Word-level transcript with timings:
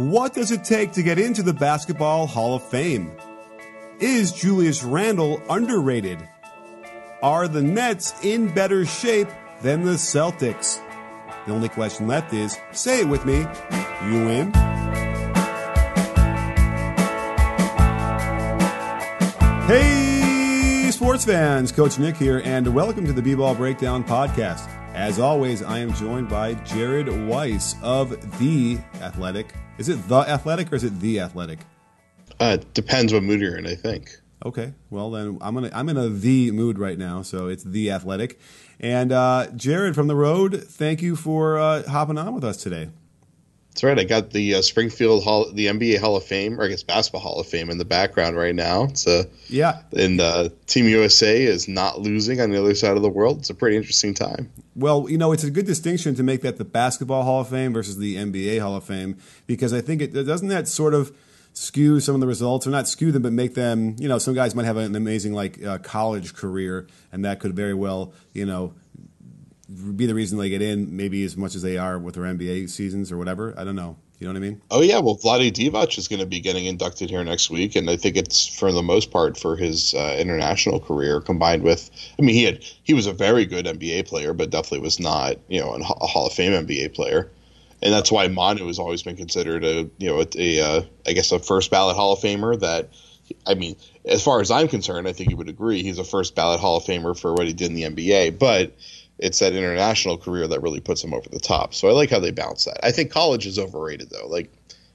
What 0.00 0.32
does 0.32 0.50
it 0.50 0.64
take 0.64 0.92
to 0.92 1.02
get 1.02 1.18
into 1.18 1.42
the 1.42 1.52
Basketball 1.52 2.26
Hall 2.26 2.54
of 2.54 2.62
Fame? 2.62 3.12
Is 3.98 4.32
Julius 4.32 4.82
Randle 4.82 5.42
underrated? 5.50 6.26
Are 7.22 7.46
the 7.46 7.60
Nets 7.60 8.14
in 8.24 8.48
better 8.54 8.86
shape 8.86 9.28
than 9.60 9.84
the 9.84 9.98
Celtics? 9.98 10.80
The 11.44 11.52
only 11.52 11.68
question 11.68 12.06
left 12.06 12.32
is 12.32 12.56
say 12.72 13.00
it 13.00 13.08
with 13.08 13.26
me. 13.26 13.40
You 14.06 14.24
win. 14.24 14.52
Hey, 19.66 20.88
sports 20.92 21.26
fans, 21.26 21.72
Coach 21.72 21.98
Nick 21.98 22.16
here, 22.16 22.40
and 22.42 22.72
welcome 22.72 23.04
to 23.04 23.12
the 23.12 23.20
B 23.20 23.34
Ball 23.34 23.54
Breakdown 23.54 24.02
Podcast. 24.02 24.79
As 25.00 25.18
always, 25.18 25.62
I 25.62 25.78
am 25.78 25.94
joined 25.94 26.28
by 26.28 26.52
Jared 26.56 27.26
Weiss 27.26 27.74
of 27.82 28.10
The 28.38 28.76
Athletic. 29.00 29.54
Is 29.78 29.88
it 29.88 29.94
The 30.08 30.28
Athletic 30.28 30.70
or 30.70 30.76
is 30.76 30.84
it 30.84 31.00
The 31.00 31.20
Athletic? 31.20 31.60
Uh, 32.38 32.58
depends 32.74 33.10
what 33.10 33.22
mood 33.22 33.40
you're 33.40 33.56
in, 33.56 33.66
I 33.66 33.76
think. 33.76 34.10
Okay, 34.44 34.74
well 34.90 35.10
then 35.10 35.38
I'm 35.40 35.54
gonna 35.54 35.70
I'm 35.72 35.88
in 35.88 35.96
a 35.96 36.10
the 36.10 36.50
mood 36.50 36.78
right 36.78 36.98
now, 36.98 37.22
so 37.22 37.46
it's 37.46 37.64
the 37.64 37.90
athletic. 37.90 38.38
And 38.78 39.10
uh, 39.10 39.46
Jared 39.56 39.94
from 39.94 40.06
the 40.06 40.14
road, 40.14 40.64
thank 40.64 41.00
you 41.00 41.16
for 41.16 41.58
uh, 41.58 41.88
hopping 41.88 42.18
on 42.18 42.34
with 42.34 42.44
us 42.44 42.58
today. 42.58 42.90
That's 43.70 43.84
right. 43.84 43.98
I 43.98 44.04
got 44.04 44.30
the 44.30 44.56
uh, 44.56 44.62
Springfield 44.62 45.22
Hall, 45.22 45.50
the 45.52 45.66
NBA 45.66 46.00
Hall 46.00 46.16
of 46.16 46.24
Fame, 46.24 46.60
or 46.60 46.64
I 46.64 46.68
guess 46.68 46.82
Basketball 46.82 47.20
Hall 47.20 47.40
of 47.40 47.46
Fame 47.46 47.70
in 47.70 47.78
the 47.78 47.84
background 47.84 48.36
right 48.36 48.54
now. 48.54 48.88
So 48.94 49.24
yeah, 49.48 49.82
and 49.96 50.20
uh, 50.20 50.48
Team 50.66 50.86
USA 50.86 51.42
is 51.42 51.68
not 51.68 52.00
losing 52.00 52.40
on 52.40 52.50
the 52.50 52.60
other 52.60 52.74
side 52.74 52.96
of 52.96 53.02
the 53.02 53.08
world. 53.08 53.38
It's 53.38 53.50
a 53.50 53.54
pretty 53.54 53.76
interesting 53.76 54.12
time. 54.12 54.50
Well, 54.74 55.08
you 55.08 55.18
know, 55.18 55.30
it's 55.30 55.44
a 55.44 55.50
good 55.50 55.66
distinction 55.66 56.16
to 56.16 56.22
make 56.24 56.42
that 56.42 56.58
the 56.58 56.64
Basketball 56.64 57.22
Hall 57.22 57.42
of 57.42 57.48
Fame 57.48 57.72
versus 57.72 57.96
the 57.96 58.16
NBA 58.16 58.60
Hall 58.60 58.74
of 58.74 58.84
Fame 58.84 59.18
because 59.46 59.72
I 59.72 59.80
think 59.80 60.02
it 60.02 60.12
doesn't 60.12 60.48
that 60.48 60.66
sort 60.66 60.92
of 60.92 61.16
skew 61.52 62.00
some 62.00 62.14
of 62.14 62.20
the 62.20 62.26
results, 62.26 62.66
or 62.66 62.70
not 62.70 62.88
skew 62.88 63.12
them, 63.12 63.22
but 63.22 63.32
make 63.32 63.54
them. 63.54 63.96
You 63.98 64.08
know, 64.08 64.18
some 64.18 64.34
guys 64.34 64.54
might 64.54 64.66
have 64.66 64.76
an 64.76 64.96
amazing 64.96 65.32
like 65.32 65.62
uh, 65.64 65.78
college 65.78 66.34
career, 66.34 66.86
and 67.12 67.24
that 67.24 67.40
could 67.40 67.54
very 67.54 67.74
well, 67.74 68.12
you 68.32 68.46
know, 68.46 68.74
be 69.96 70.06
the 70.06 70.14
reason 70.14 70.38
they 70.38 70.48
get 70.48 70.62
in, 70.62 70.96
maybe 70.96 71.24
as 71.24 71.36
much 71.36 71.54
as 71.54 71.62
they 71.62 71.78
are 71.78 71.98
with 71.98 72.14
their 72.14 72.24
NBA 72.24 72.70
seasons 72.70 73.12
or 73.12 73.16
whatever. 73.16 73.54
I 73.56 73.64
don't 73.64 73.76
know. 73.76 73.96
You 74.18 74.26
know 74.26 74.34
what 74.34 74.38
I 74.38 74.40
mean? 74.40 74.62
Oh 74.70 74.82
yeah, 74.82 74.98
well, 74.98 75.16
Vlade 75.16 75.50
Divac 75.50 75.96
is 75.96 76.06
going 76.06 76.20
to 76.20 76.26
be 76.26 76.40
getting 76.40 76.66
inducted 76.66 77.08
here 77.08 77.24
next 77.24 77.48
week, 77.48 77.74
and 77.74 77.88
I 77.88 77.96
think 77.96 78.16
it's 78.16 78.46
for 78.46 78.70
the 78.70 78.82
most 78.82 79.10
part 79.10 79.38
for 79.38 79.56
his 79.56 79.94
uh, 79.94 80.16
international 80.18 80.78
career 80.78 81.22
combined 81.22 81.62
with. 81.62 81.90
I 82.18 82.22
mean, 82.22 82.34
he 82.34 82.44
had 82.44 82.62
he 82.82 82.92
was 82.92 83.06
a 83.06 83.14
very 83.14 83.46
good 83.46 83.64
NBA 83.64 84.06
player, 84.06 84.34
but 84.34 84.50
definitely 84.50 84.80
was 84.80 85.00
not 85.00 85.38
you 85.48 85.58
know 85.58 85.72
a 85.72 86.06
Hall 86.06 86.26
of 86.26 86.34
Fame 86.34 86.52
NBA 86.52 86.94
player, 86.94 87.30
and 87.80 87.94
that's 87.94 88.12
why 88.12 88.28
Manu 88.28 88.66
has 88.66 88.78
always 88.78 89.02
been 89.02 89.16
considered 89.16 89.64
a 89.64 89.88
you 89.96 90.08
know 90.10 90.20
a, 90.20 90.26
a 90.36 90.60
uh, 90.60 90.82
I 91.06 91.12
guess 91.14 91.32
a 91.32 91.38
first 91.38 91.70
ballot 91.70 91.96
Hall 91.96 92.12
of 92.12 92.18
Famer. 92.18 92.60
That 92.60 92.90
I 93.46 93.54
mean, 93.54 93.76
as 94.04 94.22
far 94.22 94.42
as 94.42 94.50
I'm 94.50 94.68
concerned, 94.68 95.08
I 95.08 95.14
think 95.14 95.30
you 95.30 95.38
would 95.38 95.48
agree 95.48 95.82
he's 95.82 95.98
a 95.98 96.04
first 96.04 96.34
ballot 96.34 96.60
Hall 96.60 96.76
of 96.76 96.84
Famer 96.84 97.18
for 97.18 97.32
what 97.32 97.46
he 97.46 97.54
did 97.54 97.68
in 97.70 97.74
the 97.74 97.84
NBA, 97.84 98.38
but 98.38 98.76
it's 99.20 99.38
that 99.38 99.52
international 99.52 100.18
career 100.18 100.48
that 100.48 100.62
really 100.62 100.80
puts 100.80 101.04
him 101.04 101.14
over 101.14 101.28
the 101.28 101.38
top. 101.38 101.74
So 101.74 101.88
I 101.88 101.92
like 101.92 102.10
how 102.10 102.18
they 102.18 102.30
balance 102.30 102.64
that. 102.64 102.84
I 102.84 102.90
think 102.90 103.10
college 103.10 103.46
is 103.46 103.58
overrated 103.58 104.10
though. 104.10 104.26
Like 104.26 104.50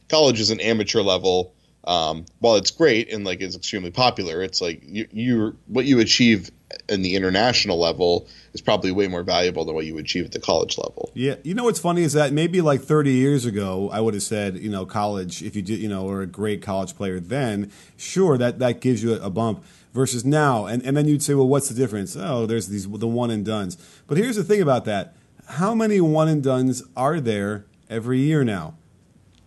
college 0.10 0.40
is 0.40 0.50
an 0.50 0.60
amateur 0.60 1.02
level. 1.02 1.54
Um, 1.88 2.26
while 2.40 2.56
it's 2.56 2.72
great 2.72 3.14
and 3.14 3.24
like 3.24 3.42
it's 3.42 3.56
extremely 3.56 3.92
popular, 3.92 4.42
it's 4.42 4.60
like 4.60 4.82
you, 4.84 5.08
you 5.12 5.58
what 5.68 5.86
you 5.86 6.00
achieve 6.00 6.50
in 6.90 7.04
the 7.04 7.16
international 7.16 7.80
level 7.80 8.28
is 8.54 8.62
probably 8.62 8.92
way 8.92 9.08
more 9.08 9.22
valuable 9.22 9.66
than 9.66 9.76
what 9.76 9.86
you 9.86 10.00
achieve 10.00 10.26
at 10.26 10.32
the 10.32 10.40
college 10.40 10.80
level. 10.80 11.12
Yeah, 11.14 11.36
you 11.44 11.54
know 11.54 11.66
what's 11.66 11.80
funny 11.80 12.02
is 12.02 12.14
that 12.14 12.34
maybe 12.34 12.60
like 12.60 12.82
30 12.82 13.12
years 13.12 13.46
ago, 13.46 13.92
I 13.94 14.00
would 14.00 14.16
have 14.16 14.24
said, 14.24 14.58
you 14.58 14.70
know, 14.70 14.88
college 14.88 15.44
if 15.44 15.56
you 15.56 15.62
did, 15.62 15.78
you 15.78 15.88
know, 15.88 16.08
or 16.08 16.24
a 16.24 16.28
great 16.28 16.64
college 16.64 16.96
player 16.96 17.20
then, 17.20 17.72
sure 17.98 18.36
that 18.40 18.58
that 18.58 18.82
gives 18.82 19.04
you 19.04 19.14
a 19.14 19.30
bump 19.30 19.64
versus 19.96 20.26
now. 20.26 20.66
And, 20.66 20.84
and 20.84 20.96
then 20.96 21.08
you'd 21.08 21.24
say, 21.24 21.34
well, 21.34 21.48
what's 21.48 21.70
the 21.70 21.74
difference? 21.74 22.16
Oh, 22.16 22.46
there's 22.46 22.68
these 22.68 22.88
the 22.88 23.08
one 23.08 23.32
and 23.32 23.44
duns. 23.44 23.78
But 24.06 24.18
here's 24.18 24.36
the 24.36 24.44
thing 24.44 24.62
about 24.62 24.86
that: 24.86 25.16
how 25.48 25.74
many 25.74 26.00
one 26.02 26.28
and 26.28 26.44
duns 26.44 26.84
are 26.96 27.20
there 27.20 27.66
every 27.90 28.20
year 28.20 28.44
now? 28.44 28.76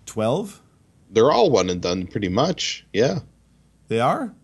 Twelve. 0.06 0.60
They're 1.10 1.30
all 1.30 1.50
one 1.50 1.70
and 1.70 1.80
done, 1.80 2.06
pretty 2.06 2.28
much. 2.28 2.84
Yeah. 2.92 3.20
They 3.88 4.00
are. 4.00 4.34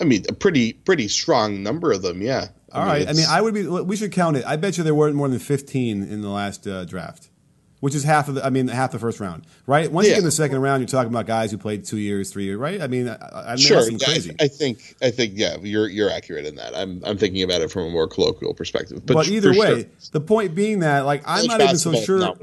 I 0.00 0.04
mean, 0.04 0.24
a 0.28 0.34
pretty 0.34 0.74
pretty 0.74 1.08
strong 1.08 1.62
number 1.62 1.92
of 1.92 2.02
them. 2.02 2.20
Yeah. 2.20 2.48
All 2.72 2.82
I 2.82 2.84
mean, 2.84 2.88
right. 2.88 3.08
I 3.08 3.12
mean, 3.14 3.26
I 3.28 3.40
would 3.40 3.54
be. 3.54 3.66
We 3.66 3.96
should 3.96 4.12
count 4.12 4.36
it. 4.36 4.44
I 4.44 4.56
bet 4.56 4.76
you 4.76 4.84
there 4.84 4.94
weren't 4.94 5.14
more 5.14 5.28
than 5.28 5.38
fifteen 5.38 6.02
in 6.02 6.20
the 6.20 6.28
last 6.28 6.66
uh, 6.66 6.84
draft 6.84 7.30
which 7.80 7.94
is 7.94 8.04
half 8.04 8.28
of 8.28 8.36
the, 8.36 8.44
I 8.44 8.50
mean, 8.50 8.68
half 8.68 8.92
the 8.92 8.98
first 8.98 9.20
round, 9.20 9.46
right? 9.66 9.90
Once 9.90 10.06
yeah. 10.06 10.10
you 10.10 10.14
get 10.14 10.20
in 10.20 10.24
the 10.24 10.30
second 10.30 10.60
round, 10.60 10.80
you're 10.80 10.88
talking 10.88 11.12
about 11.12 11.26
guys 11.26 11.50
who 11.50 11.58
played 11.58 11.84
two 11.84 11.98
years, 11.98 12.30
three 12.30 12.44
years, 12.44 12.58
right? 12.58 12.80
I 12.80 12.86
mean, 12.86 13.08
I, 13.08 13.16
I 13.32 13.48
mean, 13.50 13.58
sure. 13.58 13.82
Crazy. 13.98 14.34
I, 14.40 14.44
I, 14.44 14.48
think, 14.48 14.96
I 15.02 15.10
think, 15.10 15.34
yeah, 15.36 15.56
you're 15.60 15.88
you're 15.88 16.10
accurate 16.10 16.46
in 16.46 16.56
that. 16.56 16.74
I'm 16.74 17.02
I'm 17.04 17.18
thinking 17.18 17.42
about 17.42 17.60
it 17.60 17.70
from 17.70 17.84
a 17.84 17.90
more 17.90 18.08
colloquial 18.08 18.54
perspective. 18.54 19.04
But, 19.04 19.14
but 19.14 19.28
either 19.28 19.50
way, 19.50 19.82
sure. 19.82 19.90
the 20.12 20.20
point 20.20 20.54
being 20.54 20.80
that, 20.80 21.00
like, 21.00 21.22
I'm 21.26 21.46
not 21.46 21.60
even 21.60 21.78
so 21.78 21.94
sure. 21.94 22.34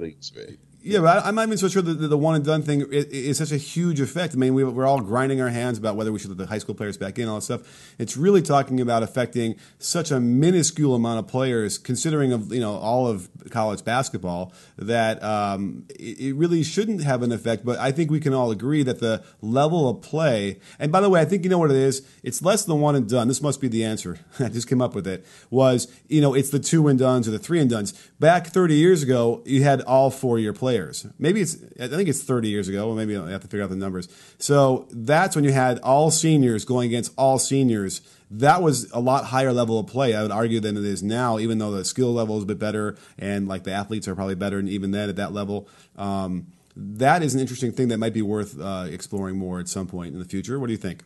Yeah, 0.85 0.99
but 0.99 1.25
I'm 1.25 1.35
not 1.35 1.47
even 1.47 1.57
so 1.57 1.69
sure 1.69 1.81
that 1.81 1.93
the 1.93 2.17
one 2.17 2.35
and 2.35 2.43
done 2.43 2.61
thing 2.61 2.81
is, 2.91 3.05
is 3.05 3.37
such 3.37 3.53
a 3.53 3.57
huge 3.57 4.01
effect. 4.01 4.33
I 4.33 4.37
mean, 4.37 4.53
we, 4.53 4.63
are 4.63 4.85
all 4.85 4.99
grinding 4.99 5.39
our 5.39 5.47
hands 5.47 5.77
about 5.77 5.95
whether 5.95 6.11
we 6.11 6.19
should 6.19 6.29
let 6.31 6.37
the 6.37 6.45
high 6.45 6.57
school 6.57 6.75
players 6.75 6.97
back 6.97 7.17
in, 7.17 7.29
all 7.29 7.35
that 7.35 7.43
stuff. 7.43 7.95
It's 7.97 8.17
really 8.17 8.41
talking 8.41 8.81
about 8.81 9.01
affecting 9.01 9.55
such 9.79 10.11
a 10.11 10.19
minuscule 10.19 10.93
amount 10.93 11.19
of 11.19 11.27
players, 11.27 11.77
considering 11.77 12.33
of 12.33 12.51
you 12.51 12.59
know 12.59 12.73
all 12.73 13.07
of 13.07 13.29
college 13.49 13.85
basketball, 13.85 14.51
that 14.77 15.23
um, 15.23 15.85
it, 15.89 16.19
it, 16.19 16.33
really 16.33 16.63
shouldn't 16.63 17.01
have 17.01 17.23
an 17.23 17.31
effect. 17.31 17.63
But 17.63 17.79
I 17.79 17.93
think 17.93 18.11
we 18.11 18.19
can 18.19 18.33
all 18.33 18.51
agree 18.51 18.83
that 18.83 18.99
the 18.99 19.23
level 19.41 19.87
of 19.87 20.01
play, 20.01 20.59
and 20.79 20.91
by 20.91 20.99
the 20.99 21.09
way, 21.09 21.21
I 21.21 21.25
think 21.25 21.45
you 21.45 21.49
know 21.49 21.59
what 21.59 21.71
it 21.71 21.77
is. 21.77 22.05
It's 22.23 22.41
less 22.41 22.65
than 22.65 22.81
one 22.81 22.97
and 22.97 23.07
done. 23.07 23.29
This 23.29 23.41
must 23.41 23.61
be 23.61 23.69
the 23.69 23.85
answer. 23.85 24.19
I 24.39 24.49
just 24.49 24.67
came 24.67 24.81
up 24.81 24.95
with 24.95 25.07
it. 25.07 25.25
Was 25.49 25.87
you 26.09 26.19
know 26.19 26.33
it's 26.33 26.49
the 26.49 26.59
two 26.59 26.89
and 26.89 26.99
duns 26.99 27.25
or 27.25 27.31
the 27.31 27.39
three 27.39 27.61
and 27.61 27.69
duns. 27.69 27.93
Back 28.19 28.47
30 28.47 28.75
years 28.75 29.01
ago, 29.01 29.41
you 29.45 29.63
had 29.63 29.81
all 29.81 30.11
four 30.11 30.39
year 30.39 30.51
players 30.51 30.72
players. 30.73 31.05
Maybe 31.19 31.41
it's 31.41 31.57
I 31.79 31.87
think 31.87 32.09
it's 32.09 32.23
30 32.23 32.49
years 32.49 32.67
ago. 32.67 32.87
Well, 32.87 32.95
maybe 32.95 33.15
I 33.15 33.29
have 33.29 33.41
to 33.41 33.47
figure 33.47 33.63
out 33.63 33.69
the 33.69 33.75
numbers. 33.75 34.07
So 34.39 34.87
that's 34.91 35.35
when 35.35 35.45
you 35.45 35.51
had 35.51 35.79
all 35.79 36.09
seniors 36.09 36.65
going 36.65 36.87
against 36.87 37.13
all 37.17 37.37
seniors. 37.37 38.01
That 38.31 38.63
was 38.63 38.89
a 38.91 38.99
lot 38.99 39.25
higher 39.25 39.53
level 39.53 39.77
of 39.77 39.85
play, 39.85 40.15
I 40.15 40.23
would 40.23 40.31
argue, 40.31 40.59
than 40.59 40.75
it 40.75 40.83
is 40.83 41.03
now. 41.03 41.37
Even 41.37 41.59
though 41.59 41.71
the 41.71 41.85
skill 41.85 42.11
level 42.11 42.37
is 42.37 42.43
a 42.43 42.47
bit 42.47 42.57
better, 42.57 42.97
and 43.19 43.47
like 43.47 43.63
the 43.63 43.71
athletes 43.71 44.07
are 44.07 44.15
probably 44.15 44.35
better, 44.35 44.57
and 44.57 44.67
even 44.67 44.91
then 44.91 45.09
at 45.09 45.15
that 45.17 45.31
level. 45.31 45.67
Um, 45.95 46.47
that 46.75 47.21
is 47.21 47.35
an 47.35 47.41
interesting 47.41 47.71
thing 47.71 47.89
that 47.89 47.99
might 47.99 48.13
be 48.13 48.23
worth 48.23 48.59
uh, 48.59 48.87
exploring 48.89 49.37
more 49.37 49.59
at 49.59 49.67
some 49.67 49.85
point 49.85 50.13
in 50.13 50.19
the 50.19 50.25
future. 50.25 50.59
What 50.59 50.67
do 50.67 50.73
you 50.73 50.77
think? 50.77 51.03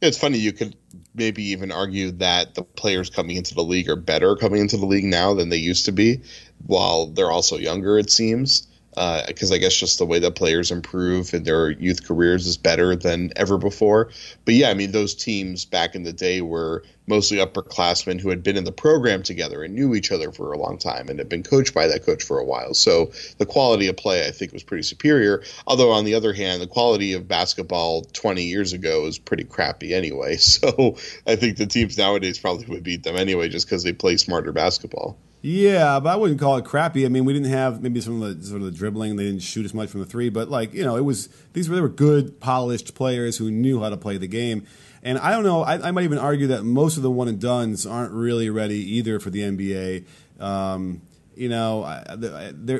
It's 0.00 0.16
funny. 0.16 0.38
You 0.38 0.52
could 0.52 0.76
maybe 1.14 1.42
even 1.50 1.70
argue 1.70 2.12
that 2.12 2.54
the 2.54 2.62
players 2.62 3.10
coming 3.10 3.36
into 3.36 3.54
the 3.54 3.62
league 3.62 3.90
are 3.90 3.96
better 3.96 4.34
coming 4.34 4.62
into 4.62 4.78
the 4.78 4.86
league 4.86 5.04
now 5.04 5.34
than 5.34 5.50
they 5.50 5.58
used 5.58 5.84
to 5.84 5.92
be, 5.92 6.22
while 6.64 7.08
they're 7.08 7.30
also 7.30 7.58
younger. 7.58 7.98
It 7.98 8.10
seems 8.10 8.66
because 8.90 9.52
uh, 9.52 9.54
I 9.54 9.58
guess 9.58 9.76
just 9.76 9.98
the 9.98 10.06
way 10.06 10.18
that 10.18 10.34
players 10.34 10.70
improve 10.70 11.32
in 11.32 11.44
their 11.44 11.70
youth 11.70 12.06
careers 12.06 12.46
is 12.46 12.56
better 12.56 12.96
than 12.96 13.30
ever 13.36 13.56
before. 13.56 14.10
But 14.44 14.54
yeah, 14.54 14.70
I 14.70 14.74
mean, 14.74 14.90
those 14.90 15.14
teams 15.14 15.64
back 15.64 15.94
in 15.94 16.02
the 16.02 16.12
day 16.12 16.40
were 16.40 16.82
mostly 17.06 17.38
upperclassmen 17.38 18.20
who 18.20 18.30
had 18.30 18.42
been 18.42 18.56
in 18.56 18.64
the 18.64 18.72
program 18.72 19.22
together 19.22 19.62
and 19.62 19.74
knew 19.74 19.94
each 19.94 20.10
other 20.10 20.32
for 20.32 20.52
a 20.52 20.58
long 20.58 20.76
time 20.76 21.08
and 21.08 21.18
had 21.18 21.28
been 21.28 21.42
coached 21.42 21.72
by 21.72 21.86
that 21.86 22.04
coach 22.04 22.22
for 22.22 22.38
a 22.38 22.44
while. 22.44 22.74
So 22.74 23.12
the 23.38 23.46
quality 23.46 23.86
of 23.86 23.96
play, 23.96 24.26
I 24.26 24.32
think, 24.32 24.52
was 24.52 24.64
pretty 24.64 24.82
superior. 24.82 25.42
Although, 25.66 25.90
on 25.90 26.04
the 26.04 26.14
other 26.14 26.32
hand, 26.32 26.60
the 26.60 26.66
quality 26.66 27.12
of 27.12 27.28
basketball 27.28 28.02
20 28.02 28.42
years 28.42 28.72
ago 28.72 29.02
was 29.02 29.18
pretty 29.18 29.44
crappy 29.44 29.94
anyway. 29.94 30.38
So 30.50 30.96
I 31.26 31.36
think 31.36 31.56
the 31.56 31.66
teams 31.66 31.96
nowadays 31.96 32.38
probably 32.38 32.66
would 32.66 32.82
beat 32.82 33.04
them 33.04 33.16
anyway 33.16 33.48
just 33.48 33.66
because 33.66 33.82
they 33.82 33.92
play 33.92 34.16
smarter 34.16 34.52
basketball. 34.52 35.16
Yeah, 35.42 36.00
but 36.00 36.10
I 36.10 36.16
wouldn't 36.16 36.38
call 36.38 36.58
it 36.58 36.66
crappy. 36.66 37.06
I 37.06 37.08
mean, 37.08 37.24
we 37.24 37.32
didn't 37.32 37.50
have 37.50 37.82
maybe 37.82 38.00
some 38.02 38.20
of 38.20 38.40
the 38.40 38.44
sort 38.44 38.60
of 38.60 38.66
the 38.66 38.76
dribbling. 38.76 39.16
They 39.16 39.24
didn't 39.24 39.40
shoot 39.40 39.64
as 39.64 39.72
much 39.72 39.88
from 39.88 40.00
the 40.00 40.06
three, 40.06 40.28
but 40.28 40.50
like 40.50 40.74
you 40.74 40.84
know, 40.84 40.96
it 40.96 41.04
was 41.04 41.28
these 41.54 41.68
were 41.68 41.76
they 41.76 41.80
were 41.80 41.88
good, 41.88 42.40
polished 42.40 42.94
players 42.94 43.38
who 43.38 43.50
knew 43.50 43.80
how 43.80 43.88
to 43.88 43.96
play 43.96 44.18
the 44.18 44.26
game. 44.26 44.66
And 45.02 45.16
I 45.18 45.30
don't 45.30 45.44
know. 45.44 45.62
I, 45.62 45.88
I 45.88 45.90
might 45.92 46.04
even 46.04 46.18
argue 46.18 46.48
that 46.48 46.62
most 46.62 46.98
of 46.98 47.02
the 47.02 47.10
one 47.10 47.26
and 47.26 47.40
duns 47.40 47.86
aren't 47.86 48.12
really 48.12 48.50
ready 48.50 48.76
either 48.96 49.18
for 49.18 49.30
the 49.30 49.40
NBA. 49.40 50.04
Um, 50.38 51.00
you 51.34 51.48
know, 51.48 51.84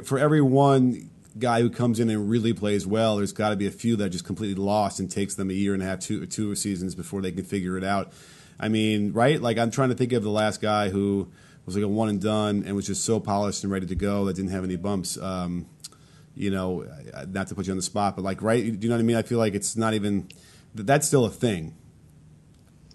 for 0.04 0.18
every 0.18 0.42
one 0.42 1.08
guy 1.38 1.62
who 1.62 1.70
comes 1.70 1.98
in 1.98 2.10
and 2.10 2.28
really 2.28 2.52
plays 2.52 2.86
well, 2.86 3.16
there's 3.16 3.32
got 3.32 3.50
to 3.50 3.56
be 3.56 3.66
a 3.66 3.70
few 3.70 3.96
that 3.96 4.10
just 4.10 4.26
completely 4.26 4.62
lost 4.62 5.00
and 5.00 5.10
takes 5.10 5.34
them 5.34 5.48
a 5.48 5.54
year 5.54 5.72
and 5.72 5.82
a 5.82 5.86
half, 5.86 6.00
two 6.00 6.26
two 6.26 6.54
seasons 6.54 6.94
before 6.94 7.22
they 7.22 7.32
can 7.32 7.44
figure 7.44 7.78
it 7.78 7.84
out. 7.84 8.12
I 8.58 8.68
mean, 8.68 9.12
right? 9.12 9.40
Like 9.40 9.56
I'm 9.56 9.70
trying 9.70 9.88
to 9.88 9.94
think 9.94 10.12
of 10.12 10.22
the 10.22 10.30
last 10.30 10.60
guy 10.60 10.90
who 10.90 11.30
was 11.66 11.76
like 11.76 11.84
a 11.84 11.88
one 11.88 12.08
and 12.08 12.20
done 12.20 12.64
and 12.66 12.74
was 12.74 12.86
just 12.86 13.04
so 13.04 13.20
polished 13.20 13.62
and 13.64 13.72
ready 13.72 13.86
to 13.86 13.94
go 13.94 14.24
that 14.24 14.36
didn't 14.36 14.50
have 14.50 14.64
any 14.64 14.76
bumps. 14.76 15.16
Um, 15.18 15.66
you 16.34 16.50
know, 16.50 16.86
not 17.28 17.48
to 17.48 17.54
put 17.54 17.66
you 17.66 17.72
on 17.72 17.76
the 17.76 17.82
spot, 17.82 18.16
but 18.16 18.22
like, 18.22 18.40
right? 18.42 18.62
Do 18.62 18.70
you 18.70 18.88
know 18.88 18.94
what 18.94 19.00
I 19.00 19.04
mean? 19.04 19.16
I 19.16 19.22
feel 19.22 19.38
like 19.38 19.54
it's 19.54 19.76
not 19.76 19.94
even 19.94 20.28
that's 20.74 21.06
still 21.06 21.24
a 21.24 21.30
thing. 21.30 21.74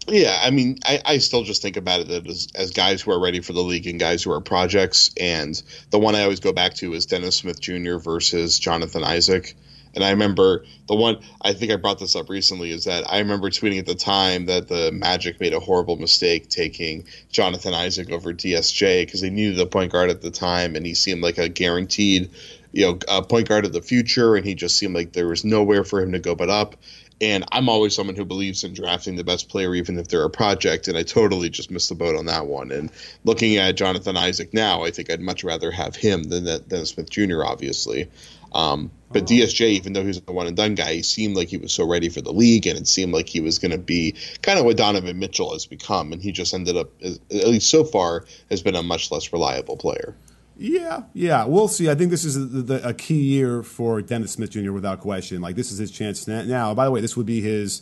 Yeah, 0.08 0.40
I 0.42 0.52
mean, 0.52 0.78
I, 0.86 1.02
I 1.04 1.18
still 1.18 1.44
just 1.44 1.64
think 1.64 1.78
about 1.78 2.02
it 2.02 2.28
as, 2.28 2.48
as 2.54 2.72
guys 2.72 3.02
who 3.02 3.12
are 3.12 3.20
ready 3.20 3.42
for 3.42 3.54
the 3.54 3.64
league 3.64 3.88
and 3.88 4.00
guys 4.00 4.22
who 4.22 4.32
are 4.32 4.42
projects. 4.42 5.10
And 5.20 5.62
the 5.90 5.98
one 5.98 6.16
I 6.16 6.24
always 6.24 6.40
go 6.40 6.54
back 6.54 6.76
to 6.76 6.94
is 6.94 7.08
Dennis 7.08 7.38
Smith 7.38 7.60
Jr. 7.60 7.98
versus 7.98 8.60
Jonathan 8.60 9.04
Isaac. 9.04 9.56
And 9.96 10.04
I 10.04 10.12
remember 10.12 10.66
the 10.88 10.96
one 10.96 11.20
I 11.42 11.54
think 11.54 11.72
I 11.72 11.78
brought 11.78 12.00
this 12.00 12.16
up 12.16 12.30
recently 12.30 12.72
is 12.72 12.84
that 12.84 13.12
I 13.12 13.20
remember 13.20 13.50
tweeting 13.50 13.80
at 13.80 13.86
the 13.86 13.96
time 13.96 14.46
that 14.46 14.68
the 14.68 14.92
Magic 14.92 15.40
made 15.40 15.54
a 15.54 15.60
horrible 15.60 15.96
mistake 15.96 16.50
taking 16.50 17.06
Jonathan 17.32 17.74
Isaac 17.74 18.12
over 18.12 18.34
DSJ 18.34 19.06
because 19.06 19.22
they 19.22 19.30
needed 19.30 19.60
a 19.60 19.66
point 19.66 19.92
guard 19.92 20.10
at 20.10 20.22
the 20.22 20.32
time, 20.32 20.76
and 20.76 20.86
he 20.86 20.94
seemed 20.94 21.22
like 21.22 21.38
a 21.38 21.50
guaranteed, 21.50 22.30
you 22.72 22.86
know, 22.86 23.00
a 23.08 23.24
point 23.24 23.48
guard 23.48 23.66
of 23.66 23.74
the 23.74 23.82
future, 23.82 24.36
and 24.36 24.46
he 24.46 24.54
just 24.54 24.78
seemed 24.78 24.94
like 24.94 25.14
there 25.14 25.28
was 25.28 25.46
nowhere 25.46 25.84
for 25.84 26.02
him 26.02 26.12
to 26.12 26.20
go 26.20 26.36
but 26.36 26.50
up. 26.50 26.76
And 27.22 27.46
I'm 27.54 27.70
always 27.70 27.96
someone 27.96 28.18
who 28.18 28.26
believes 28.26 28.66
in 28.66 28.74
drafting 28.74 29.16
the 29.16 29.24
best 29.24 29.48
player, 29.48 29.74
even 29.74 29.98
if 29.98 30.10
they're 30.10 30.26
a 30.26 30.30
project. 30.30 30.90
And 30.90 30.98
I 30.98 31.04
totally 31.04 31.50
just 31.50 31.72
missed 31.72 31.88
the 31.88 31.96
boat 31.96 32.16
on 32.18 32.26
that 32.26 32.48
one. 32.48 32.72
And 32.72 32.92
looking 33.24 33.56
at 33.56 33.78
Jonathan 33.78 34.18
Isaac 34.18 34.54
now, 34.54 34.84
I 34.84 34.92
think 34.92 35.10
I'd 35.10 35.22
much 35.22 35.46
rather 35.46 35.72
have 35.72 35.96
him 35.96 36.24
than 36.24 36.44
than 36.44 36.86
Smith 36.86 37.10
Jr. 37.10 37.46
Obviously, 37.46 38.10
um, 38.56 38.90
but 39.12 39.24
oh. 39.24 39.26
DSJ, 39.26 39.68
even 39.72 39.94
though 39.94 40.02
he 40.02 40.08
was 40.08 40.22
a 40.28 40.32
one 40.32 40.48
and 40.48 40.58
done 40.58 40.76
guy, 40.76 40.94
he 40.94 41.04
seemed 41.04 41.36
like 41.36 41.50
he 41.50 41.58
was 41.58 41.72
so 41.72 41.86
ready 41.86 42.10
for 42.10 42.22
the 42.22 42.32
league, 42.32 42.66
and 42.66 42.80
it 42.80 42.88
seemed 42.88 43.14
like 43.14 43.30
he 43.30 43.42
was 43.42 43.60
going 43.60 43.72
to 43.72 43.78
be 43.78 44.16
kind 44.42 44.58
of 44.58 44.66
what 44.66 44.78
Donovan 44.78 45.20
Mitchell 45.20 45.54
has 45.54 45.66
become. 45.66 46.12
And 46.14 46.22
he 46.22 46.32
just 46.32 46.54
ended 46.54 46.78
up, 46.78 46.90
at 47.04 47.20
least 47.30 47.70
so 47.70 47.84
far, 47.84 48.26
has 48.50 48.64
been 48.64 48.76
a 48.76 48.82
much 48.82 49.12
less 49.12 49.32
reliable 49.32 49.78
player. 49.78 50.16
Yeah, 50.58 51.04
yeah, 51.14 51.46
we'll 51.46 51.68
see. 51.68 51.90
I 51.90 51.96
think 51.96 52.12
this 52.12 52.24
is 52.24 52.38
a, 52.38 52.40
the, 52.40 52.88
a 52.90 52.94
key 52.94 53.22
year 53.22 53.62
for 53.62 54.02
Dennis 54.02 54.32
Smith 54.32 54.52
Jr. 54.52 54.72
without 54.72 55.02
question. 55.02 55.42
Like 55.42 55.58
this 55.58 55.72
is 55.72 55.78
his 55.78 55.92
chance 55.92 56.28
now. 56.28 56.74
By 56.74 56.86
the 56.86 56.92
way, 56.92 57.02
this 57.02 57.18
would 57.18 57.26
be 57.26 57.42
his 57.42 57.82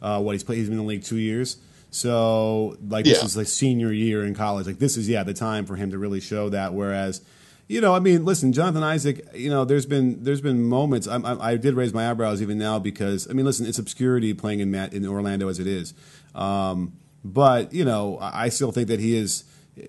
uh, 0.00 0.22
what 0.22 0.32
he's 0.32 0.42
played. 0.42 0.56
He's 0.56 0.68
been 0.68 0.78
in 0.78 0.84
the 0.84 0.88
league 0.88 1.04
two 1.04 1.18
years, 1.18 1.58
so 1.90 2.78
like 2.88 3.04
this 3.04 3.18
yeah. 3.18 3.24
is 3.26 3.36
like 3.36 3.46
senior 3.46 3.92
year 3.92 4.24
in 4.24 4.34
college. 4.34 4.66
Like 4.66 4.78
this 4.78 4.96
is 4.96 5.06
yeah 5.06 5.22
the 5.22 5.34
time 5.34 5.66
for 5.66 5.76
him 5.76 5.90
to 5.90 5.98
really 5.98 6.20
show 6.20 6.48
that. 6.48 6.72
Whereas, 6.72 7.20
you 7.68 7.80
know, 7.80 7.94
I 7.94 7.98
mean, 8.00 8.24
listen, 8.24 8.52
Jonathan 8.52 8.82
Isaac. 8.82 9.26
You 9.34 9.50
know, 9.50 9.64
there's 9.64 9.86
been 9.86 10.22
there's 10.24 10.40
been 10.40 10.64
moments. 10.64 11.08
I, 11.08 11.16
I, 11.16 11.52
I 11.52 11.56
did 11.56 11.74
raise 11.74 11.94
my 11.94 12.10
eyebrows 12.10 12.42
even 12.42 12.58
now 12.58 12.78
because 12.78 13.28
I 13.28 13.32
mean, 13.32 13.46
listen, 13.46 13.66
it's 13.66 13.78
obscurity 13.78 14.34
playing 14.34 14.60
in 14.60 14.70
Matt 14.70 14.92
in 14.92 15.06
Orlando 15.06 15.48
as 15.48 15.58
it 15.58 15.66
is, 15.66 15.94
um, 16.34 16.92
but 17.24 17.72
you 17.72 17.84
know, 17.84 18.18
I 18.20 18.48
still 18.48 18.72
think 18.72 18.88
that 18.88 19.00
he 19.00 19.16
is 19.16 19.44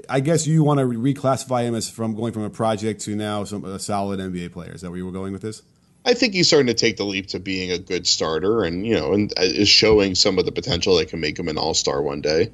I 0.10 0.20
guess 0.20 0.48
you 0.48 0.64
want 0.64 0.80
to 0.80 0.86
reclassify 0.86 1.64
him 1.64 1.76
as 1.76 1.90
from 1.90 2.16
going 2.16 2.34
from 2.34 2.44
a 2.44 2.50
project 2.50 3.02
to 3.02 3.16
now 3.16 3.44
some 3.44 3.64
a 3.66 3.78
solid 3.78 4.20
NBA 4.20 4.52
player. 4.52 4.72
Is 4.72 4.82
that 4.82 4.90
where 4.90 4.98
you 4.98 5.06
were 5.06 5.12
going 5.12 5.32
with 5.32 5.42
this? 5.42 5.62
I 6.06 6.14
think 6.14 6.34
he's 6.34 6.48
starting 6.48 6.68
to 6.68 6.74
take 6.74 6.98
the 6.98 7.06
leap 7.06 7.28
to 7.28 7.40
being 7.40 7.72
a 7.72 7.78
good 7.78 8.08
starter, 8.08 8.64
and 8.64 8.86
you 8.86 8.96
know, 8.96 9.14
and 9.14 9.32
uh, 9.38 9.44
is 9.44 9.70
showing 9.70 10.16
some 10.16 10.40
of 10.40 10.46
the 10.46 10.52
potential 10.52 10.96
that 10.98 11.10
can 11.10 11.20
make 11.20 11.38
him 11.38 11.48
an 11.48 11.58
All 11.58 11.74
Star 11.74 12.02
one 12.02 12.22
day. 12.22 12.52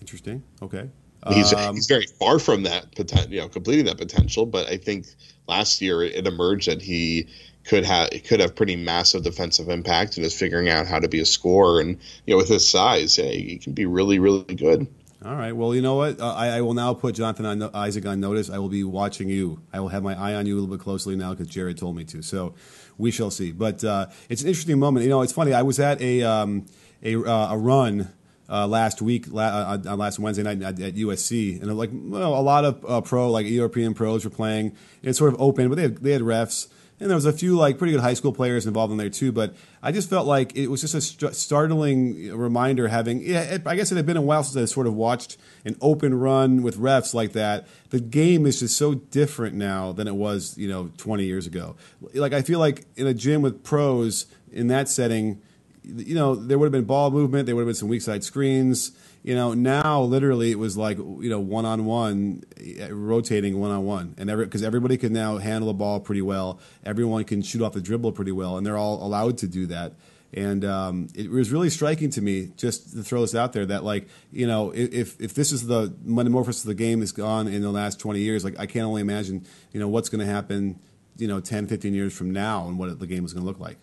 Interesting. 0.00 0.42
Okay. 0.62 0.88
He's 1.32 1.52
um, 1.52 1.74
he's 1.74 1.86
very 1.86 2.06
far 2.06 2.38
from 2.38 2.62
that 2.64 2.94
potential, 2.94 3.32
you 3.32 3.40
know, 3.40 3.48
completing 3.48 3.86
that 3.86 3.98
potential. 3.98 4.46
But 4.46 4.68
I 4.68 4.76
think 4.76 5.06
last 5.48 5.80
year 5.80 6.02
it 6.02 6.26
emerged 6.26 6.68
that 6.68 6.82
he 6.82 7.28
could 7.64 7.84
have 7.84 8.10
could 8.24 8.40
have 8.40 8.54
pretty 8.54 8.76
massive 8.76 9.22
defensive 9.22 9.68
impact 9.68 10.16
and 10.16 10.26
is 10.26 10.38
figuring 10.38 10.68
out 10.68 10.86
how 10.86 10.98
to 10.98 11.08
be 11.08 11.20
a 11.20 11.26
scorer. 11.26 11.80
And 11.80 11.98
you 12.26 12.34
know, 12.34 12.36
with 12.36 12.48
his 12.48 12.68
size, 12.68 13.18
yeah, 13.18 13.30
he 13.30 13.58
can 13.58 13.72
be 13.72 13.86
really 13.86 14.18
really 14.18 14.54
good. 14.54 14.86
All 15.24 15.34
right. 15.34 15.52
Well, 15.52 15.74
you 15.74 15.82
know 15.82 15.96
what? 15.96 16.20
Uh, 16.20 16.34
I, 16.34 16.48
I, 16.48 16.60
will 16.60 16.74
now 16.74 16.92
put 16.94 17.14
Jonathan 17.16 17.46
on, 17.46 17.70
Isaac 17.74 18.04
on 18.06 18.20
notice. 18.20 18.50
I 18.50 18.58
will 18.58 18.68
be 18.68 18.84
watching 18.84 19.28
you. 19.28 19.60
I 19.72 19.80
will 19.80 19.88
have 19.88 20.02
my 20.02 20.14
eye 20.14 20.34
on 20.34 20.46
you 20.46 20.54
a 20.54 20.56
little 20.60 20.76
bit 20.76 20.84
closely 20.84 21.16
now 21.16 21.32
because 21.32 21.48
Jared 21.48 21.78
told 21.78 21.96
me 21.96 22.04
to. 22.04 22.22
So 22.22 22.54
we 22.98 23.10
shall 23.10 23.30
see. 23.30 23.50
But 23.50 23.82
uh, 23.82 24.06
it's 24.28 24.42
an 24.42 24.48
interesting 24.48 24.78
moment. 24.78 25.04
You 25.04 25.10
know, 25.10 25.22
it's 25.22 25.32
funny. 25.32 25.52
I 25.52 25.62
was 25.62 25.80
at 25.80 26.00
a 26.00 26.22
um, 26.22 26.66
a, 27.02 27.16
uh, 27.16 27.52
a, 27.52 27.58
run 27.58 28.12
uh, 28.48 28.66
last 28.66 29.02
week, 29.02 29.26
la- 29.28 29.78
uh, 29.84 29.96
last 29.96 30.18
Wednesday 30.18 30.42
night 30.42 30.62
at, 30.62 30.80
at 30.80 30.94
USC, 30.94 31.60
and 31.60 31.76
like 31.76 31.90
well, 31.92 32.34
a 32.34 32.40
lot 32.40 32.64
of 32.64 32.84
uh, 32.88 33.00
pro, 33.00 33.30
like 33.30 33.46
European 33.46 33.94
pros, 33.94 34.24
were 34.24 34.30
playing. 34.30 34.76
It's 35.02 35.18
sort 35.18 35.32
of 35.32 35.40
open, 35.40 35.68
but 35.68 35.76
they 35.76 35.82
had, 35.82 35.96
they 35.98 36.12
had 36.12 36.22
refs 36.22 36.68
and 36.98 37.10
there 37.10 37.14
was 37.16 37.26
a 37.26 37.32
few 37.32 37.56
like 37.56 37.78
pretty 37.78 37.92
good 37.92 38.00
high 38.00 38.14
school 38.14 38.32
players 38.32 38.66
involved 38.66 38.90
in 38.90 38.96
there 38.96 39.10
too. 39.10 39.32
But 39.32 39.54
I 39.82 39.92
just 39.92 40.08
felt 40.08 40.26
like 40.26 40.56
it 40.56 40.68
was 40.68 40.80
just 40.80 40.94
a 40.94 41.00
st- 41.00 41.34
startling 41.34 42.34
reminder. 42.36 42.88
Having, 42.88 43.22
yeah, 43.22 43.42
it, 43.42 43.66
I 43.66 43.76
guess 43.76 43.92
it 43.92 43.96
had 43.96 44.06
been 44.06 44.16
a 44.16 44.22
while 44.22 44.42
since 44.42 44.56
I 44.56 44.72
sort 44.72 44.86
of 44.86 44.94
watched 44.94 45.36
an 45.64 45.76
open 45.80 46.18
run 46.18 46.62
with 46.62 46.78
refs 46.78 47.12
like 47.12 47.32
that. 47.32 47.66
The 47.90 48.00
game 48.00 48.46
is 48.46 48.60
just 48.60 48.76
so 48.76 48.94
different 48.94 49.56
now 49.56 49.92
than 49.92 50.08
it 50.08 50.14
was, 50.14 50.56
you 50.56 50.68
know, 50.68 50.90
20 50.96 51.24
years 51.24 51.46
ago. 51.46 51.76
Like 52.14 52.32
I 52.32 52.42
feel 52.42 52.58
like 52.58 52.86
in 52.96 53.06
a 53.06 53.14
gym 53.14 53.42
with 53.42 53.62
pros 53.62 54.26
in 54.50 54.68
that 54.68 54.88
setting, 54.88 55.42
you 55.86 56.14
know, 56.14 56.34
there 56.34 56.58
would 56.58 56.66
have 56.66 56.72
been 56.72 56.84
ball 56.84 57.10
movement, 57.10 57.46
there 57.46 57.54
would 57.54 57.62
have 57.62 57.68
been 57.68 57.74
some 57.74 57.88
weak 57.88 58.02
side 58.02 58.24
screens 58.24 58.92
you 59.26 59.34
know, 59.34 59.54
now 59.54 60.02
literally 60.02 60.52
it 60.52 60.58
was 60.58 60.76
like 60.76 60.98
you 60.98 61.28
know 61.28 61.40
one 61.40 61.64
on 61.64 61.84
one, 61.84 62.44
rotating 62.90 63.58
one 63.58 63.72
on 63.72 63.84
one, 63.84 64.14
and 64.18 64.30
every 64.30 64.44
because 64.44 64.62
everybody 64.62 64.96
can 64.96 65.12
now 65.12 65.38
handle 65.38 65.66
the 65.66 65.74
ball 65.74 65.98
pretty 65.98 66.22
well. 66.22 66.60
Everyone 66.84 67.24
can 67.24 67.42
shoot 67.42 67.60
off 67.60 67.72
the 67.72 67.80
dribble 67.80 68.12
pretty 68.12 68.30
well, 68.30 68.56
and 68.56 68.64
they're 68.64 68.76
all 68.76 69.04
allowed 69.04 69.36
to 69.38 69.48
do 69.48 69.66
that. 69.66 69.94
And 70.32 70.64
um, 70.64 71.08
it 71.12 71.28
was 71.28 71.50
really 71.50 71.70
striking 71.70 72.08
to 72.10 72.22
me, 72.22 72.52
just 72.56 72.92
to 72.92 73.02
throw 73.02 73.22
this 73.22 73.34
out 73.34 73.52
there, 73.52 73.66
that 73.66 73.82
like 73.82 74.06
you 74.30 74.46
know, 74.46 74.70
if 74.70 75.20
if 75.20 75.34
this 75.34 75.50
is 75.50 75.66
the 75.66 75.92
metamorphosis 76.04 76.62
of 76.62 76.68
the 76.68 76.74
game 76.74 77.02
is 77.02 77.10
gone 77.10 77.48
in 77.48 77.62
the 77.62 77.72
last 77.72 77.98
twenty 77.98 78.20
years, 78.20 78.44
like 78.44 78.56
I 78.60 78.66
can't 78.66 78.86
only 78.86 79.00
imagine, 79.00 79.44
you 79.72 79.80
know, 79.80 79.88
what's 79.88 80.08
going 80.08 80.24
to 80.24 80.32
happen, 80.32 80.78
you 81.16 81.26
know, 81.26 81.40
10, 81.40 81.66
15 81.66 81.94
years 81.94 82.16
from 82.16 82.30
now, 82.30 82.68
and 82.68 82.78
what 82.78 82.96
the 83.00 83.08
game 83.08 83.24
is 83.24 83.32
going 83.32 83.42
to 83.42 83.46
look 83.48 83.58
like 83.58 83.78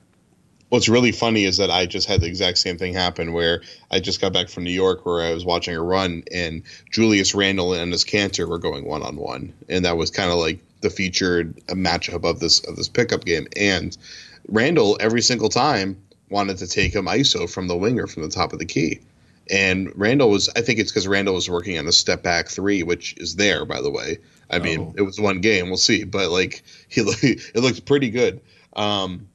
what's 0.73 0.89
really 0.89 1.11
funny 1.11 1.43
is 1.43 1.57
that 1.57 1.69
I 1.69 1.85
just 1.85 2.07
had 2.07 2.21
the 2.21 2.25
exact 2.25 2.57
same 2.57 2.79
thing 2.79 2.95
happen 2.95 3.31
where 3.31 3.61
I 3.91 3.99
just 3.99 4.19
got 4.19 4.33
back 4.33 4.49
from 4.49 4.63
New 4.63 4.71
York 4.71 5.05
where 5.05 5.21
I 5.21 5.31
was 5.31 5.45
watching 5.45 5.75
a 5.75 5.83
run 5.83 6.23
and 6.31 6.63
Julius 6.89 7.35
Randle 7.35 7.75
and 7.75 7.93
Enes 7.93 8.03
Kanter 8.03 8.49
were 8.49 8.57
going 8.57 8.83
one 8.83 9.03
on 9.03 9.17
one, 9.17 9.53
and 9.69 9.85
that 9.85 9.97
was 9.97 10.09
kind 10.09 10.31
of 10.31 10.39
like 10.39 10.57
the 10.81 10.89
featured 10.89 11.55
matchup 11.67 12.27
of 12.27 12.39
this 12.39 12.59
of 12.61 12.75
this 12.75 12.89
pickup 12.89 13.23
game. 13.23 13.47
And 13.55 13.95
Randle 14.47 14.97
every 14.99 15.21
single 15.21 15.49
time 15.49 15.95
wanted 16.31 16.57
to 16.57 16.65
take 16.65 16.95
him 16.95 17.05
ISO 17.05 17.47
from 17.47 17.67
the 17.67 17.77
winger 17.77 18.07
from 18.07 18.23
the 18.23 18.29
top 18.29 18.51
of 18.51 18.57
the 18.57 18.65
key. 18.65 18.99
And 19.51 19.91
Randle 19.95 20.31
was, 20.31 20.49
I 20.55 20.61
think 20.61 20.79
it's 20.79 20.91
because 20.91 21.07
Randle 21.07 21.35
was 21.35 21.51
working 21.51 21.77
on 21.77 21.87
a 21.87 21.91
step 21.91 22.23
back 22.23 22.47
three, 22.47 22.81
which 22.81 23.13
is 23.17 23.35
there, 23.35 23.63
by 23.63 23.79
the 23.79 23.91
way. 23.91 24.17
I 24.49 24.57
oh. 24.57 24.63
mean, 24.63 24.95
it 24.97 25.03
was 25.03 25.19
one 25.19 25.39
game, 25.39 25.67
we'll 25.67 25.77
see, 25.77 26.03
but 26.03 26.31
like 26.31 26.63
he, 26.89 27.01
it 27.01 27.57
looked 27.57 27.85
pretty 27.85 28.09
good. 28.09 28.41
Um, 28.75 29.27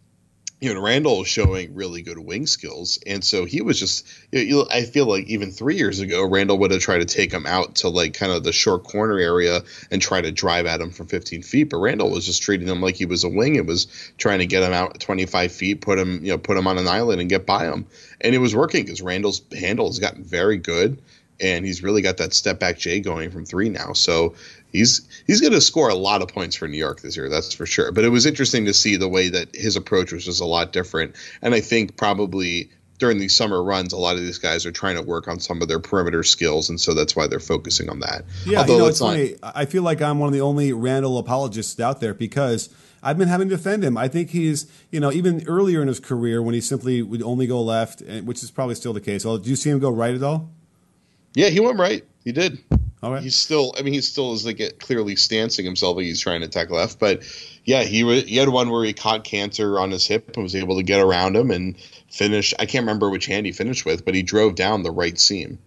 you 0.60 0.75
know, 0.75 0.81
Randle 0.81 1.22
is 1.22 1.28
showing 1.28 1.75
really 1.75 2.02
good 2.02 2.19
wing 2.19 2.46
skills, 2.46 2.99
and 3.06 3.25
so 3.25 3.44
he 3.44 3.60
was 3.60 3.78
just. 3.78 4.06
You 4.32 4.56
know, 4.56 4.69
I 4.70 4.82
feel 4.82 5.06
like 5.06 5.26
even 5.26 5.52
three 5.52 5.76
years 5.76 6.00
ago, 6.00 6.25
Randle 6.25 6.58
would 6.58 6.72
have 6.72 6.81
tried 6.81 6.99
to 6.99 7.05
take 7.05 7.32
him 7.32 7.46
out 7.46 7.76
to 7.76 7.88
like 7.88 8.14
kind 8.14 8.32
of 8.32 8.43
the 8.43 8.52
short 8.52 8.84
corner 8.84 9.19
area 9.19 9.62
and 9.90 10.02
try 10.02 10.20
to 10.20 10.32
drive 10.32 10.66
at 10.66 10.81
him 10.81 10.90
from 10.90 11.06
15 11.06 11.43
feet. 11.43 11.70
But 11.70 11.78
Randle 11.78 12.11
was 12.11 12.26
just 12.26 12.42
treating 12.42 12.66
him 12.66 12.80
like 12.80 12.97
he 12.97 13.06
was 13.06 13.23
a 13.23 13.28
wing 13.28 13.56
and 13.56 13.68
was 13.68 13.87
trying 14.18 14.40
to 14.40 14.47
get 14.47 14.64
him 14.64 14.73
out 14.73 14.99
25 14.99 15.52
feet, 15.52 15.80
put 15.80 15.99
him, 15.99 16.25
you 16.25 16.32
know, 16.32 16.38
put 16.38 16.56
him 16.56 16.66
on 16.66 16.76
an 16.76 16.88
island 16.88 17.21
and 17.21 17.30
get 17.30 17.47
by 17.47 17.64
him, 17.64 17.87
and 18.21 18.35
it 18.35 18.38
was 18.38 18.54
working 18.54 18.85
because 18.85 19.00
Randle's 19.00 19.42
handle 19.56 19.87
has 19.87 20.00
gotten 20.00 20.25
very 20.25 20.56
good 20.56 21.00
and 21.40 21.64
he's 21.64 21.83
really 21.83 22.02
got 22.02 22.16
that 22.18 22.35
step 22.35 22.59
back 22.59 22.78
J 22.78 23.00
going 23.00 23.30
from 23.30 23.45
three 23.45 23.68
now. 23.68 23.92
So 23.92 24.35
he's 24.73 25.07
he's 25.26 25.40
going 25.40 25.52
to 25.52 25.61
score 25.61 25.88
a 25.88 25.95
lot 25.95 26.23
of 26.23 26.28
points 26.28 26.57
for 26.57 26.68
New 26.68 26.78
York 26.78 27.00
this 27.00 27.16
year, 27.16 27.28
that's 27.28 27.54
for 27.54 27.66
sure. 27.66 27.92
But 27.92 28.04
it 28.04 28.11
was 28.11 28.26
interesting 28.26 28.66
to 28.66 28.75
see 28.75 28.97
the 28.97 29.09
way 29.09 29.28
that 29.30 29.54
his 29.54 29.76
approach 29.76 30.12
was 30.12 30.25
just 30.25 30.40
a 30.40 30.47
lot 30.47 30.73
different, 30.73 31.16
and 31.42 31.54
I 31.54 31.61
think 31.61 31.97
probably 31.97 32.71
during 32.99 33.18
these 33.18 33.35
summer 33.35 33.62
runs, 33.62 33.92
a 33.92 33.97
lot 33.97 34.16
of 34.16 34.23
these 34.23 34.38
guys 34.38 34.66
are 34.66 34.73
trying 34.73 34.97
to 34.97 35.02
work 35.02 35.28
on 35.28 35.38
some 35.38 35.62
of 35.62 35.68
their 35.68 35.78
perimeter 35.78 36.25
skills, 36.25 36.68
and 36.68 36.80
so 36.80 36.95
that's 36.95 37.14
why 37.14 37.28
they're 37.28 37.38
focusing 37.38 37.88
on 37.88 38.00
that. 38.00 38.25
Yeah, 38.45 38.59
Although 38.61 38.73
you 38.73 38.78
know, 38.80 38.87
it's 38.87 39.00
not, 39.00 39.07
funny. 39.11 39.35
I 39.42 39.64
feel 39.66 39.83
like 39.83 40.02
I'm 40.02 40.18
one 40.18 40.26
of 40.26 40.33
the 40.33 40.40
only 40.40 40.73
Randle 40.73 41.18
apologists 41.18 41.78
out 41.80 42.00
there 42.00 42.14
because. 42.14 42.68
I've 43.00 43.16
been 43.16 43.28
having 43.28 43.49
to 43.49 43.54
defend 43.54 43.85
him. 43.85 43.97
I 43.97 44.09
think 44.09 44.30
he's, 44.30 44.66
you 44.90 44.99
know, 44.99 45.12
even 45.12 45.47
earlier 45.47 45.80
in 45.80 45.87
his 45.87 46.00
career 46.00 46.42
when 46.42 46.52
he 46.52 46.61
simply 46.61 47.00
would 47.00 47.23
only 47.23 47.47
go 47.47 47.62
left, 47.62 48.02
eh, 48.04 48.23
which 48.23 48.42
is 48.42 48.50
probably 48.50 48.75
still 48.75 48.92
the 48.92 49.00
case. 49.00 49.25
Well, 49.25 49.38
do 49.38 49.49
you 49.49 49.54
see 49.54 49.71
him 49.71 49.78
go 49.78 49.88
right 49.88 50.16
at 50.16 50.23
all? 50.25 50.50
Yeah, 51.38 51.50
he 51.50 51.61
went 51.61 51.78
right. 51.78 52.04
He 52.25 52.33
did. 52.33 52.59
All 53.00 53.12
right. 53.12 53.23
He's 53.23 53.37
still. 53.37 53.73
I 53.78 53.83
mean, 53.83 53.95
he 53.95 54.00
still 54.00 54.33
is 54.33 54.45
like 54.45 54.61
clearly 54.80 55.14
stancing 55.14 55.64
himself 55.64 55.97
like 55.97 56.04
he's 56.04 56.21
trying 56.21 56.40
to 56.40 56.49
attack 56.49 56.68
left. 56.71 56.99
But 56.99 57.23
yeah, 57.64 57.85
he 57.85 58.23
he 58.23 58.37
had 58.38 58.49
one 58.49 58.71
where 58.71 58.85
he 58.85 58.92
caught 58.92 59.25
Kanter 59.25 59.80
on 59.80 59.92
his 59.92 60.04
hip 60.04 60.33
and 60.35 60.42
was 60.42 60.57
able 60.57 60.78
to 60.78 60.83
get 60.83 61.00
around 61.00 61.37
him 61.37 61.52
and 61.52 61.78
finish. 62.11 62.54
I 62.59 62.66
can't 62.66 62.83
remember 62.83 63.09
which 63.09 63.26
hand 63.26 63.47
he 63.47 63.52
finished 63.52 63.87
with, 63.87 64.04
but 64.04 64.16
he 64.16 64.23
drove 64.25 64.57
down 64.57 64.83
the 64.83 64.90
right 64.90 65.16
seam. 65.16 65.61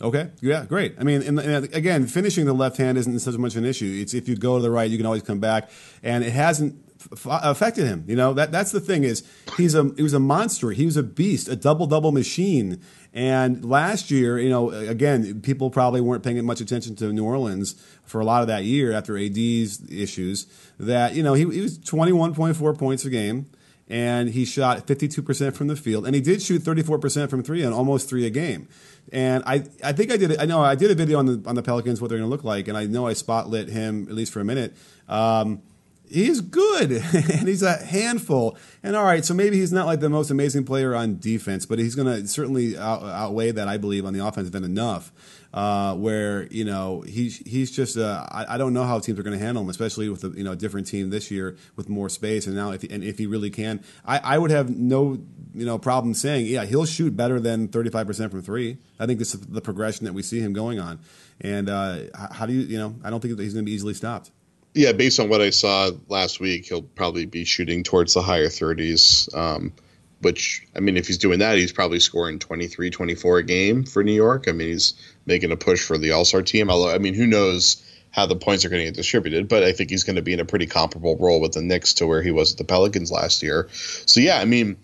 Okay. 0.00 0.30
Yeah. 0.40 0.64
Great. 0.64 0.94
I 0.98 1.04
mean, 1.04 1.20
and, 1.20 1.38
and 1.40 1.74
again, 1.74 2.06
finishing 2.06 2.46
the 2.46 2.54
left 2.54 2.78
hand 2.78 2.96
isn't 2.96 3.18
such 3.18 3.36
much 3.36 3.52
of 3.52 3.58
an 3.58 3.68
issue. 3.68 3.98
It's 4.00 4.14
if 4.14 4.30
you 4.30 4.36
go 4.36 4.56
to 4.56 4.62
the 4.62 4.70
right, 4.70 4.90
you 4.90 4.96
can 4.96 5.04
always 5.04 5.22
come 5.22 5.40
back, 5.40 5.68
and 6.02 6.24
it 6.24 6.32
hasn't 6.32 6.85
affected 7.12 7.86
him. 7.86 8.04
You 8.06 8.16
know 8.16 8.34
that 8.34 8.52
that's 8.52 8.72
the 8.72 8.80
thing 8.80 9.04
is 9.04 9.22
he's 9.56 9.74
a 9.74 9.90
he 9.96 10.02
was 10.02 10.12
a 10.12 10.20
monster. 10.20 10.70
He 10.70 10.84
was 10.84 10.96
a 10.96 11.02
beast, 11.02 11.48
a 11.48 11.56
double 11.56 11.86
double 11.86 12.12
machine, 12.12 12.80
and 13.12 13.64
last 13.64 14.10
year, 14.10 14.38
you 14.38 14.50
know, 14.50 14.70
again, 14.70 15.40
people 15.40 15.70
probably 15.70 16.00
weren't 16.00 16.22
paying 16.22 16.44
much 16.44 16.60
attention 16.60 16.96
to 16.96 17.12
New 17.12 17.24
Orleans 17.24 17.74
for 18.04 18.20
a 18.20 18.24
lot 18.24 18.42
of 18.42 18.48
that 18.48 18.64
year 18.64 18.92
after 18.92 19.16
AD's 19.16 19.90
issues. 19.90 20.46
That 20.78 21.14
you 21.14 21.22
know 21.22 21.34
he, 21.34 21.48
he 21.50 21.60
was 21.60 21.78
twenty 21.78 22.12
one 22.12 22.34
point 22.34 22.56
four 22.56 22.74
points 22.74 23.04
a 23.04 23.10
game, 23.10 23.46
and 23.88 24.28
he 24.28 24.44
shot 24.44 24.86
fifty 24.86 25.08
two 25.08 25.22
percent 25.22 25.56
from 25.56 25.68
the 25.68 25.76
field, 25.76 26.06
and 26.06 26.14
he 26.14 26.20
did 26.20 26.42
shoot 26.42 26.58
thirty 26.62 26.82
four 26.82 26.98
percent 26.98 27.30
from 27.30 27.42
three 27.42 27.62
and 27.62 27.72
almost 27.72 28.08
three 28.08 28.26
a 28.26 28.30
game. 28.30 28.68
And 29.12 29.44
I, 29.46 29.64
I 29.84 29.92
think 29.92 30.10
I 30.10 30.16
did. 30.16 30.38
I 30.38 30.44
know 30.44 30.60
I 30.60 30.74
did 30.74 30.90
a 30.90 30.94
video 30.94 31.18
on 31.18 31.26
the 31.26 31.42
on 31.46 31.54
the 31.54 31.62
Pelicans 31.62 32.00
what 32.00 32.08
they're 32.08 32.18
going 32.18 32.28
to 32.28 32.34
look 32.34 32.44
like, 32.44 32.68
and 32.68 32.76
I 32.76 32.84
know 32.86 33.06
I 33.06 33.12
spotlit 33.12 33.68
him 33.68 34.08
at 34.08 34.14
least 34.14 34.32
for 34.32 34.40
a 34.40 34.44
minute. 34.44 34.76
Um, 35.08 35.62
He's 36.08 36.40
good, 36.40 36.92
and 37.12 37.48
he's 37.48 37.62
a 37.62 37.76
handful. 37.76 38.56
And 38.82 38.94
all 38.94 39.04
right, 39.04 39.24
so 39.24 39.34
maybe 39.34 39.58
he's 39.58 39.72
not 39.72 39.86
like 39.86 40.00
the 40.00 40.08
most 40.08 40.30
amazing 40.30 40.64
player 40.64 40.94
on 40.94 41.18
defense, 41.18 41.66
but 41.66 41.78
he's 41.78 41.94
going 41.94 42.06
to 42.06 42.28
certainly 42.28 42.76
out, 42.78 43.02
outweigh 43.02 43.50
that, 43.52 43.68
I 43.68 43.76
believe, 43.76 44.04
on 44.04 44.12
the 44.12 44.24
offensive 44.24 44.54
end 44.54 44.64
enough. 44.64 45.12
Uh, 45.54 45.94
where 45.94 46.46
you 46.48 46.66
know 46.66 47.00
he's 47.00 47.38
he's 47.38 47.70
just 47.70 47.96
uh, 47.96 48.26
I, 48.30 48.56
I, 48.56 48.58
don't 48.58 48.74
know 48.74 48.84
how 48.84 48.98
teams 48.98 49.18
are 49.18 49.22
going 49.22 49.38
to 49.38 49.42
handle 49.42 49.62
him, 49.62 49.70
especially 49.70 50.06
with 50.10 50.22
a 50.22 50.28
you 50.36 50.44
know 50.44 50.52
a 50.52 50.56
different 50.56 50.86
team 50.86 51.08
this 51.08 51.30
year 51.30 51.56
with 51.76 51.88
more 51.88 52.10
space. 52.10 52.46
And 52.46 52.54
now 52.54 52.72
if 52.72 52.82
he, 52.82 52.90
and 52.90 53.02
if 53.02 53.16
he 53.16 53.26
really 53.26 53.48
can, 53.48 53.82
I, 54.04 54.18
I 54.18 54.38
would 54.38 54.50
have 54.50 54.68
no 54.68 55.18
you 55.54 55.64
know 55.64 55.78
problem 55.78 56.12
saying 56.12 56.44
yeah 56.44 56.66
he'll 56.66 56.84
shoot 56.84 57.16
better 57.16 57.40
than 57.40 57.68
thirty 57.68 57.88
five 57.88 58.06
percent 58.06 58.32
from 58.32 58.42
three. 58.42 58.76
I 59.00 59.06
think 59.06 59.18
this 59.18 59.34
is 59.34 59.40
the 59.40 59.62
progression 59.62 60.04
that 60.04 60.12
we 60.12 60.22
see 60.22 60.40
him 60.40 60.52
going 60.52 60.78
on. 60.78 60.98
And 61.40 61.70
uh, 61.70 62.00
how 62.32 62.44
do 62.44 62.52
you 62.52 62.60
you 62.60 62.76
know 62.76 62.94
I 63.02 63.08
don't 63.08 63.20
think 63.20 63.34
that 63.34 63.42
he's 63.42 63.54
going 63.54 63.64
to 63.64 63.70
be 63.70 63.74
easily 63.74 63.94
stopped. 63.94 64.32
Yeah, 64.76 64.92
based 64.92 65.18
on 65.20 65.30
what 65.30 65.40
I 65.40 65.50
saw 65.50 65.90
last 66.06 66.38
week, 66.38 66.66
he'll 66.66 66.82
probably 66.82 67.24
be 67.24 67.44
shooting 67.44 67.82
towards 67.82 68.12
the 68.12 68.20
higher 68.20 68.48
30s. 68.48 69.34
Um, 69.34 69.72
which, 70.20 70.66
I 70.74 70.80
mean, 70.80 70.96
if 70.98 71.06
he's 71.06 71.16
doing 71.18 71.38
that, 71.38 71.56
he's 71.56 71.72
probably 71.72 71.98
scoring 71.98 72.38
23, 72.38 72.90
24 72.90 73.38
a 73.38 73.42
game 73.42 73.84
for 73.84 74.04
New 74.04 74.12
York. 74.12 74.48
I 74.48 74.52
mean, 74.52 74.68
he's 74.68 74.94
making 75.24 75.50
a 75.50 75.56
push 75.56 75.82
for 75.82 75.96
the 75.96 76.12
All 76.12 76.26
Star 76.26 76.42
team. 76.42 76.70
Although, 76.70 76.94
I 76.94 76.98
mean, 76.98 77.14
who 77.14 77.26
knows 77.26 77.82
how 78.10 78.26
the 78.26 78.36
points 78.36 78.66
are 78.66 78.68
going 78.68 78.80
to 78.80 78.86
get 78.86 78.94
distributed, 78.94 79.48
but 79.48 79.62
I 79.62 79.72
think 79.72 79.88
he's 79.88 80.04
going 80.04 80.16
to 80.16 80.22
be 80.22 80.34
in 80.34 80.40
a 80.40 80.44
pretty 80.44 80.66
comparable 80.66 81.16
role 81.16 81.40
with 81.40 81.52
the 81.52 81.62
Knicks 81.62 81.94
to 81.94 82.06
where 82.06 82.22
he 82.22 82.30
was 82.30 82.52
at 82.52 82.58
the 82.58 82.64
Pelicans 82.64 83.10
last 83.10 83.42
year. 83.42 83.68
So, 83.72 84.20
yeah, 84.20 84.38
I 84.38 84.44
mean, 84.44 84.76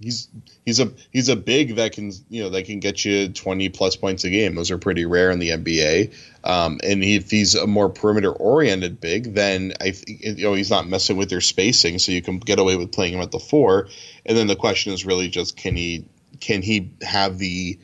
he's 0.00 0.28
he's 0.64 0.80
a 0.80 0.92
he's 1.12 1.28
a 1.28 1.36
big 1.36 1.76
that 1.76 1.92
can 1.92 2.12
you 2.28 2.42
know 2.42 2.50
that 2.50 2.66
can 2.66 2.80
get 2.80 3.04
you 3.04 3.28
20 3.28 3.68
plus 3.70 3.96
points 3.96 4.24
a 4.24 4.30
game. 4.30 4.54
Those 4.54 4.70
are 4.70 4.78
pretty 4.78 5.04
rare 5.04 5.30
in 5.30 5.38
the 5.38 5.50
nba 5.50 6.14
um, 6.44 6.80
and 6.82 7.02
if 7.02 7.30
he's 7.30 7.54
a 7.54 7.66
more 7.66 7.88
perimeter 7.88 8.32
oriented 8.32 9.00
big 9.00 9.34
then 9.34 9.72
i 9.80 9.92
you 10.06 10.44
know 10.44 10.54
he's 10.54 10.70
not 10.70 10.88
messing 10.88 11.16
with 11.16 11.32
your 11.32 11.40
spacing 11.40 11.98
so 11.98 12.12
you 12.12 12.22
can 12.22 12.38
get 12.38 12.58
away 12.58 12.76
with 12.76 12.92
playing 12.92 13.14
him 13.14 13.20
at 13.20 13.30
the 13.30 13.40
four. 13.40 13.88
And 14.24 14.36
then 14.36 14.46
the 14.46 14.56
question 14.56 14.92
is 14.92 15.04
really 15.04 15.28
just 15.28 15.56
can 15.56 15.74
he 15.74 16.04
can 16.40 16.62
he 16.62 16.90
have 17.02 17.38
the 17.38 17.78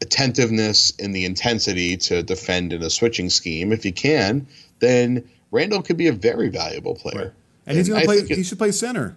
attentiveness 0.00 0.92
and 0.98 1.14
the 1.14 1.24
intensity 1.24 1.96
to 1.96 2.24
defend 2.24 2.72
in 2.72 2.82
a 2.82 2.90
switching 2.90 3.30
scheme? 3.30 3.72
If 3.72 3.84
he 3.84 3.92
can 3.92 4.48
then 4.80 5.28
randle 5.52 5.82
could 5.82 5.96
be 5.96 6.08
a 6.08 6.12
very 6.12 6.48
valuable 6.48 6.96
player. 6.96 7.16
Right. 7.16 7.26
and, 7.26 7.34
and 7.66 7.78
he's 7.78 7.88
going 7.88 8.00
to 8.00 8.06
play 8.06 8.36
he 8.36 8.42
should 8.42 8.58
play 8.58 8.72
center 8.72 9.16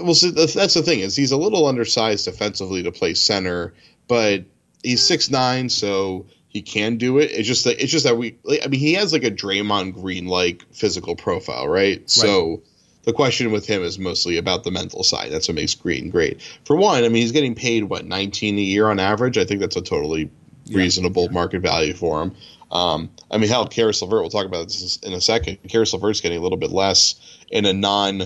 well, 0.00 0.14
so 0.14 0.30
that's 0.30 0.74
the 0.74 0.82
thing 0.82 1.00
is 1.00 1.16
he's 1.16 1.32
a 1.32 1.36
little 1.36 1.66
undersized 1.66 2.24
defensively 2.24 2.82
to 2.82 2.92
play 2.92 3.14
center, 3.14 3.74
but 4.08 4.44
he's 4.82 5.06
six 5.06 5.30
nine, 5.30 5.68
so 5.68 6.26
he 6.48 6.62
can 6.62 6.96
do 6.96 7.18
it. 7.18 7.30
It's 7.30 7.46
just 7.46 7.64
that 7.64 7.82
it's 7.82 7.92
just 7.92 8.04
that 8.04 8.16
we. 8.16 8.36
I 8.62 8.68
mean, 8.68 8.80
he 8.80 8.94
has 8.94 9.12
like 9.12 9.24
a 9.24 9.30
Draymond 9.30 9.94
Green 9.94 10.26
like 10.26 10.64
physical 10.72 11.16
profile, 11.16 11.68
right? 11.68 11.98
right? 11.98 12.10
So 12.10 12.62
the 13.04 13.12
question 13.12 13.52
with 13.52 13.66
him 13.66 13.82
is 13.82 13.98
mostly 13.98 14.36
about 14.36 14.64
the 14.64 14.70
mental 14.70 15.02
side. 15.02 15.30
That's 15.30 15.48
what 15.48 15.54
makes 15.54 15.74
Green 15.74 16.10
great. 16.10 16.40
For 16.64 16.76
one, 16.76 17.04
I 17.04 17.08
mean, 17.08 17.22
he's 17.22 17.32
getting 17.32 17.54
paid 17.54 17.84
what 17.84 18.04
nineteen 18.04 18.58
a 18.58 18.62
year 18.62 18.88
on 18.88 18.98
average. 18.98 19.38
I 19.38 19.44
think 19.44 19.60
that's 19.60 19.76
a 19.76 19.82
totally 19.82 20.30
reasonable 20.70 21.24
yeah. 21.24 21.30
market 21.30 21.62
value 21.62 21.94
for 21.94 22.22
him. 22.22 22.34
Um, 22.70 23.10
I 23.30 23.38
mean, 23.38 23.48
hell, 23.48 23.68
Caris 23.68 24.02
LeVert. 24.02 24.22
We'll 24.22 24.30
talk 24.30 24.46
about 24.46 24.64
this 24.64 24.96
in 24.98 25.12
a 25.12 25.20
second. 25.20 25.58
Caris 25.68 25.92
LeVert's 25.92 26.20
getting 26.20 26.38
a 26.38 26.40
little 26.40 26.58
bit 26.58 26.70
less 26.70 27.14
in 27.50 27.64
a 27.64 27.72
non 27.72 28.22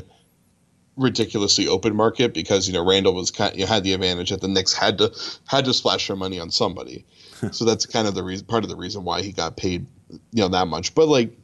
ridiculously 1.01 1.67
open 1.67 1.97
market 1.97 2.35
because 2.35 2.69
you 2.69 2.75
know 2.75 2.87
Randle 2.87 3.15
was 3.15 3.31
kind 3.31 3.55
you 3.55 3.63
know, 3.63 3.67
had 3.67 3.85
the 3.85 3.95
advantage 3.95 4.31
that 4.31 4.41
the 4.41 4.49
Knicks 4.49 4.73
had 4.73 4.99
to 4.99 5.13
had 5.47 5.65
to 5.65 5.75
splash 5.75 6.07
their 6.07 6.17
money 6.17 6.39
on 6.39 6.51
somebody. 6.51 7.05
so 7.53 7.65
that's 7.65 7.87
kind 7.87 8.07
of 8.07 8.15
the 8.15 8.23
reason 8.23 8.47
part 8.47 8.65
of 8.65 8.71
the 8.71 8.77
reason 8.77 9.05
why 9.05 9.23
he 9.23 9.33
got 9.33 9.57
paid 9.57 9.87
you 10.11 10.43
know 10.43 10.49
that 10.49 10.69
much. 10.69 10.95
But 10.95 11.09
like 11.09 11.37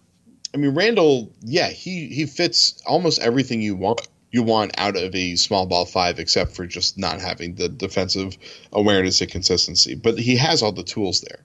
I 0.54 0.58
mean 0.58 0.74
Randle, 0.74 1.32
yeah, 1.40 1.68
he 1.68 2.08
he 2.08 2.26
fits 2.26 2.82
almost 2.86 3.20
everything 3.20 3.62
you 3.62 3.76
want 3.76 4.06
you 4.30 4.42
want 4.42 4.72
out 4.78 4.96
of 4.96 5.14
a 5.14 5.36
small 5.36 5.66
ball 5.66 5.86
five 5.86 6.18
except 6.18 6.52
for 6.52 6.66
just 6.66 6.98
not 6.98 7.20
having 7.20 7.54
the 7.54 7.68
defensive 7.68 8.36
awareness 8.72 9.20
and 9.20 9.30
consistency. 9.30 9.94
But 9.94 10.18
he 10.18 10.36
has 10.36 10.62
all 10.62 10.72
the 10.72 10.82
tools 10.82 11.22
there. 11.22 11.40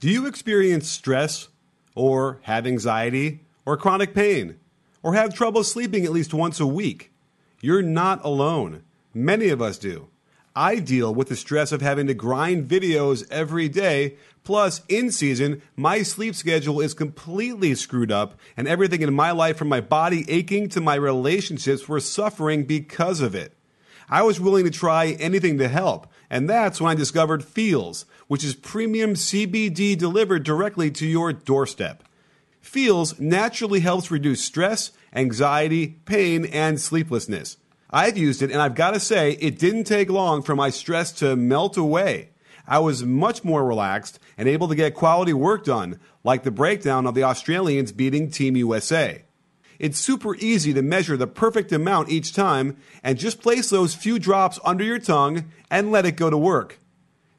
Do 0.00 0.10
you 0.10 0.26
experience 0.26 0.88
stress 0.88 1.48
or 1.94 2.40
have 2.42 2.66
anxiety 2.66 3.40
or 3.64 3.76
chronic 3.76 4.14
pain 4.14 4.58
or 5.02 5.14
have 5.14 5.32
trouble 5.34 5.64
sleeping 5.64 6.04
at 6.04 6.12
least 6.12 6.34
once 6.34 6.60
a 6.60 6.66
week? 6.66 7.11
You're 7.64 7.80
not 7.80 8.24
alone. 8.24 8.82
Many 9.14 9.48
of 9.48 9.62
us 9.62 9.78
do. 9.78 10.08
I 10.54 10.80
deal 10.80 11.14
with 11.14 11.28
the 11.28 11.36
stress 11.36 11.70
of 11.70 11.80
having 11.80 12.08
to 12.08 12.14
grind 12.14 12.68
videos 12.68 13.24
every 13.30 13.68
day. 13.68 14.16
Plus, 14.42 14.82
in 14.88 15.12
season, 15.12 15.62
my 15.76 16.02
sleep 16.02 16.34
schedule 16.34 16.80
is 16.80 16.92
completely 16.92 17.76
screwed 17.76 18.10
up, 18.10 18.38
and 18.56 18.66
everything 18.66 19.00
in 19.00 19.14
my 19.14 19.30
life, 19.30 19.56
from 19.56 19.68
my 19.68 19.80
body 19.80 20.24
aching 20.28 20.68
to 20.70 20.80
my 20.80 20.96
relationships, 20.96 21.88
were 21.88 22.00
suffering 22.00 22.64
because 22.64 23.20
of 23.20 23.34
it. 23.34 23.54
I 24.10 24.22
was 24.22 24.40
willing 24.40 24.64
to 24.64 24.70
try 24.70 25.16
anything 25.20 25.56
to 25.58 25.68
help, 25.68 26.08
and 26.28 26.50
that's 26.50 26.80
when 26.80 26.90
I 26.90 26.96
discovered 26.96 27.44
Feals, 27.44 28.06
which 28.26 28.42
is 28.42 28.56
premium 28.56 29.14
CBD 29.14 29.96
delivered 29.96 30.42
directly 30.42 30.90
to 30.90 31.06
your 31.06 31.32
doorstep. 31.32 32.02
Feals 32.60 33.20
naturally 33.20 33.80
helps 33.80 34.10
reduce 34.10 34.42
stress 34.42 34.90
anxiety, 35.14 36.00
pain, 36.04 36.44
and 36.46 36.80
sleeplessness. 36.80 37.56
I've 37.90 38.16
used 38.16 38.42
it, 38.42 38.50
and 38.50 38.60
I've 38.60 38.74
got 38.74 38.92
to 38.92 39.00
say, 39.00 39.32
it 39.32 39.58
didn't 39.58 39.84
take 39.84 40.08
long 40.08 40.42
for 40.42 40.56
my 40.56 40.70
stress 40.70 41.12
to 41.12 41.36
melt 41.36 41.76
away. 41.76 42.30
I 42.66 42.78
was 42.78 43.04
much 43.04 43.44
more 43.44 43.64
relaxed 43.64 44.18
and 44.38 44.48
able 44.48 44.68
to 44.68 44.74
get 44.74 44.94
quality 44.94 45.32
work 45.32 45.64
done, 45.64 46.00
like 46.24 46.42
the 46.42 46.50
breakdown 46.50 47.06
of 47.06 47.14
the 47.14 47.24
Australians 47.24 47.92
beating 47.92 48.30
Team 48.30 48.56
USA. 48.56 49.24
It's 49.78 49.98
super 49.98 50.36
easy 50.36 50.72
to 50.74 50.82
measure 50.82 51.16
the 51.16 51.26
perfect 51.26 51.72
amount 51.72 52.08
each 52.08 52.32
time 52.32 52.76
and 53.02 53.18
just 53.18 53.42
place 53.42 53.68
those 53.68 53.94
few 53.94 54.18
drops 54.18 54.60
under 54.64 54.84
your 54.84 55.00
tongue 55.00 55.50
and 55.70 55.90
let 55.90 56.06
it 56.06 56.12
go 56.12 56.30
to 56.30 56.38
work. 56.38 56.78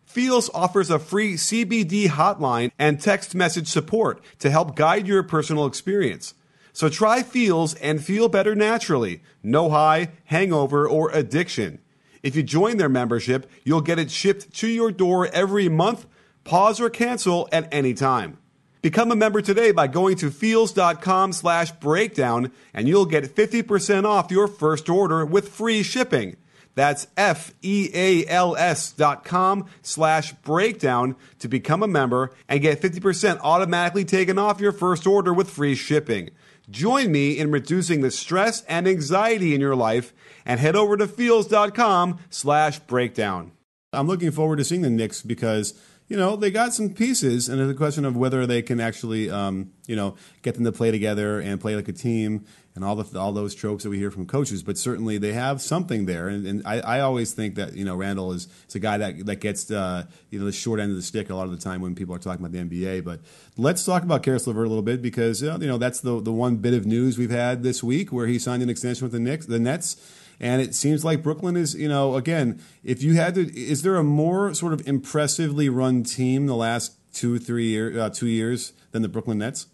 Feals 0.05 0.49
offers 0.53 0.91
a 0.91 0.99
free 0.99 1.35
CBD 1.35 2.07
hotline 2.07 2.71
and 2.77 2.99
text 2.99 3.33
message 3.33 3.67
support 3.67 4.21
to 4.39 4.51
help 4.51 4.75
guide 4.75 5.07
your 5.07 5.23
personal 5.23 5.65
experience. 5.65 6.33
So 6.73 6.89
try 6.89 7.21
Feals 7.23 7.75
and 7.75 8.03
feel 8.03 8.27
better 8.27 8.55
naturally. 8.55 9.21
No 9.43 9.69
high, 9.69 10.09
hangover, 10.25 10.87
or 10.87 11.11
addiction. 11.11 11.79
If 12.23 12.35
you 12.35 12.43
join 12.43 12.77
their 12.77 12.89
membership, 12.89 13.49
you'll 13.63 13.81
get 13.81 13.99
it 13.99 14.09
shipped 14.09 14.53
to 14.55 14.67
your 14.67 14.91
door 14.91 15.27
every 15.27 15.69
month. 15.69 16.07
Pause 16.43 16.81
or 16.81 16.89
cancel 16.89 17.47
at 17.51 17.71
any 17.71 17.93
time. 17.93 18.37
Become 18.81 19.11
a 19.11 19.15
member 19.15 19.41
today 19.41 19.71
by 19.71 19.87
going 19.87 20.17
to 20.17 20.29
feals.com 20.29 21.31
slash 21.31 21.71
breakdown 21.71 22.51
and 22.73 22.87
you'll 22.87 23.05
get 23.05 23.33
50% 23.33 24.03
off 24.05 24.31
your 24.31 24.47
first 24.47 24.89
order 24.89 25.25
with 25.25 25.49
free 25.49 25.83
shipping. 25.83 26.35
That's 26.75 27.07
F-E-A-L-S 27.15 28.91
dot 28.93 29.23
com 29.23 29.67
slash 29.81 30.33
breakdown 30.33 31.15
to 31.39 31.47
become 31.47 31.83
a 31.83 31.87
member 31.87 32.31
and 32.49 32.61
get 32.61 32.81
50% 32.81 33.39
automatically 33.41 34.05
taken 34.05 34.39
off 34.39 34.59
your 34.59 34.71
first 34.71 35.05
order 35.05 35.33
with 35.33 35.49
free 35.49 35.75
shipping. 35.75 36.31
Join 36.69 37.11
me 37.11 37.37
in 37.37 37.51
reducing 37.51 38.01
the 38.01 38.11
stress 38.11 38.63
and 38.63 38.87
anxiety 38.87 39.53
in 39.53 39.61
your 39.61 39.75
life 39.75 40.13
and 40.45 40.59
head 40.59 40.75
over 40.75 40.95
to 40.97 41.07
feals.com 41.07 42.19
slash 42.29 42.79
breakdown. 42.79 43.51
I'm 43.91 44.07
looking 44.07 44.31
forward 44.31 44.57
to 44.57 44.63
seeing 44.63 44.81
the 44.81 44.89
Knicks 44.89 45.21
because, 45.21 45.79
you 46.07 46.17
know, 46.17 46.35
they 46.35 46.51
got 46.51 46.73
some 46.73 46.89
pieces 46.89 47.49
and 47.49 47.61
it's 47.61 47.71
a 47.71 47.75
question 47.75 48.05
of 48.05 48.15
whether 48.15 48.45
they 48.45 48.61
can 48.61 48.79
actually, 48.79 49.29
um, 49.29 49.71
you 49.87 49.95
know, 49.95 50.15
get 50.41 50.55
them 50.55 50.63
to 50.65 50.71
play 50.71 50.91
together 50.91 51.39
and 51.39 51.59
play 51.59 51.75
like 51.75 51.87
a 51.87 51.93
team 51.93 52.45
and 52.75 52.83
all 52.83 52.95
the 52.95 53.19
all 53.19 53.31
those 53.31 53.53
tropes 53.53 53.83
that 53.83 53.89
we 53.89 53.97
hear 53.97 54.11
from 54.11 54.25
coaches. 54.25 54.63
But 54.63 54.77
certainly 54.77 55.17
they 55.17 55.33
have 55.33 55.61
something 55.61 56.05
there, 56.05 56.27
and, 56.27 56.45
and 56.45 56.61
I, 56.65 56.79
I, 56.79 56.99
always 57.01 57.33
think 57.33 57.55
that 57.55 57.75
you 57.75 57.85
know 57.85 57.95
Randle 57.95 58.31
is, 58.31 58.47
is 58.67 58.75
a 58.75 58.79
guy 58.79 58.97
that 58.97 59.25
that 59.25 59.37
gets 59.37 59.69
uh, 59.69 60.05
you 60.29 60.39
know 60.39 60.45
the 60.45 60.51
short 60.51 60.79
end 60.79 60.91
of 60.91 60.95
the 60.95 61.03
stick 61.03 61.29
a 61.29 61.35
lot 61.35 61.45
of 61.45 61.51
the 61.51 61.57
time 61.57 61.81
when 61.81 61.95
people 61.95 62.15
are 62.15 62.19
talking 62.19 62.45
about 62.45 62.51
the 62.51 62.63
NBA. 62.63 63.03
But 63.03 63.19
let's 63.57 63.85
talk 63.85 64.03
about 64.03 64.23
Caris 64.23 64.47
LeVert 64.47 64.65
a 64.65 64.69
little 64.69 64.83
bit 64.83 65.01
because 65.01 65.41
you 65.41 65.57
know 65.57 65.77
that's 65.77 66.01
the 66.01 66.21
the 66.21 66.33
one 66.33 66.57
bit 66.57 66.73
of 66.73 66.85
news 66.85 67.17
we've 67.17 67.29
had 67.29 67.63
this 67.63 67.83
week 67.83 68.11
where 68.11 68.27
he 68.27 68.39
signed 68.39 68.63
an 68.63 68.69
extension 68.69 69.05
with 69.05 69.11
the 69.11 69.19
Knicks, 69.19 69.45
the 69.45 69.59
Nets. 69.59 70.19
And 70.43 70.61
it 70.61 70.75
seems 70.75 71.05
like 71.05 71.23
Brooklyn 71.23 71.55
is, 71.55 71.73
you 71.73 71.87
know, 71.87 72.15
again, 72.15 72.61
if 72.83 73.01
you 73.01 73.13
had 73.13 73.35
to, 73.35 73.57
is 73.57 73.81
there 73.81 73.95
a 73.95 74.03
more 74.03 74.53
sort 74.53 74.73
of 74.73 74.85
impressively 74.85 75.69
run 75.69 76.03
team 76.03 76.47
the 76.47 76.55
last 76.55 76.97
two, 77.13 77.39
three 77.39 77.67
years, 77.67 77.97
uh, 77.97 78.09
two 78.09 78.27
years 78.27 78.73
than 78.91 79.03
the 79.03 79.07
Brooklyn 79.07 79.37
Nets? 79.37 79.67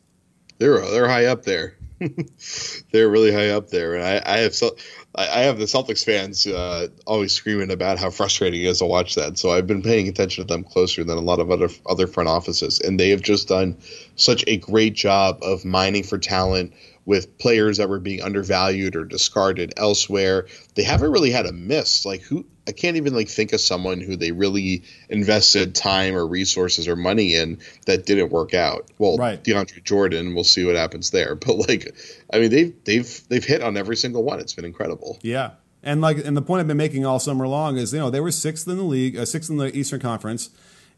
They're 0.59 0.79
they're 0.79 1.07
high 1.07 1.25
up 1.25 1.43
there. 1.43 1.75
they're 2.91 3.09
really 3.09 3.33
high 3.33 3.49
up 3.49 3.69
there, 3.69 3.95
and 3.95 4.03
I, 4.03 4.21
I 4.23 4.37
have 4.41 4.53
so 4.53 4.75
I 5.15 5.39
have 5.39 5.57
the 5.57 5.65
Celtics 5.65 6.05
fans 6.05 6.45
uh, 6.45 6.89
always 7.07 7.31
screaming 7.31 7.71
about 7.71 7.97
how 7.97 8.11
frustrating 8.11 8.61
it 8.61 8.67
is 8.67 8.77
to 8.77 8.85
watch 8.85 9.15
that. 9.15 9.39
So 9.39 9.49
I've 9.49 9.65
been 9.65 9.81
paying 9.81 10.07
attention 10.07 10.45
to 10.45 10.53
them 10.53 10.63
closer 10.63 11.03
than 11.03 11.17
a 11.17 11.21
lot 11.21 11.39
of 11.39 11.49
other 11.49 11.69
other 11.87 12.05
front 12.05 12.29
offices, 12.29 12.79
and 12.79 12.99
they 12.99 13.09
have 13.09 13.21
just 13.21 13.47
done 13.47 13.75
such 14.17 14.43
a 14.45 14.57
great 14.57 14.93
job 14.93 15.39
of 15.41 15.65
mining 15.65 16.03
for 16.03 16.19
talent 16.19 16.73
with 17.09 17.39
players 17.39 17.77
that 17.77 17.89
were 17.89 17.99
being 17.99 18.21
undervalued 18.21 18.95
or 18.95 19.03
discarded 19.03 19.73
elsewhere. 19.77 20.45
They 20.75 20.83
haven't 20.83 21.11
really 21.11 21.31
had 21.31 21.47
a 21.47 21.51
miss. 21.51 22.05
Like 22.05 22.21
who 22.21 22.45
I 22.67 22.71
can't 22.71 22.97
even 22.97 23.15
like 23.15 23.27
think 23.27 23.51
of 23.51 23.61
someone 23.61 23.99
who 23.99 24.15
they 24.15 24.31
really 24.31 24.83
invested 25.09 25.73
time 25.73 26.15
or 26.15 26.27
resources 26.27 26.87
or 26.87 26.95
money 26.95 27.33
in 27.33 27.57
that 27.87 28.05
didn't 28.05 28.31
work 28.31 28.53
out. 28.53 28.91
Well, 28.99 29.17
right. 29.17 29.43
DeAndre 29.43 29.83
Jordan, 29.83 30.35
we'll 30.35 30.43
see 30.43 30.63
what 30.63 30.75
happens 30.75 31.09
there. 31.09 31.35
But 31.49 31.67
like, 31.67 31.91
I 32.31 32.37
mean, 32.37 32.51
they've 32.51 32.83
they've 32.83 33.27
they've 33.27 33.43
hit 33.43 33.63
on 33.63 33.75
every 33.75 33.95
single 33.95 34.23
one. 34.23 34.39
It's 34.39 34.53
been 34.53 34.65
incredible. 34.65 35.17
Yeah, 35.23 35.53
and 35.81 36.01
like, 36.01 36.23
and 36.23 36.37
the 36.37 36.43
point 36.43 36.59
I've 36.59 36.67
been 36.67 36.77
making 36.77 37.07
all 37.07 37.19
summer 37.19 37.47
long 37.47 37.77
is, 37.77 37.91
you 37.91 37.97
know, 37.97 38.11
they 38.11 38.19
were 38.19 38.29
sixth 38.29 38.67
in 38.67 38.77
the 38.77 38.83
league, 38.83 39.17
uh, 39.17 39.25
sixth 39.25 39.49
in 39.49 39.57
the 39.57 39.75
Eastern 39.75 39.99
Conference, 39.99 40.51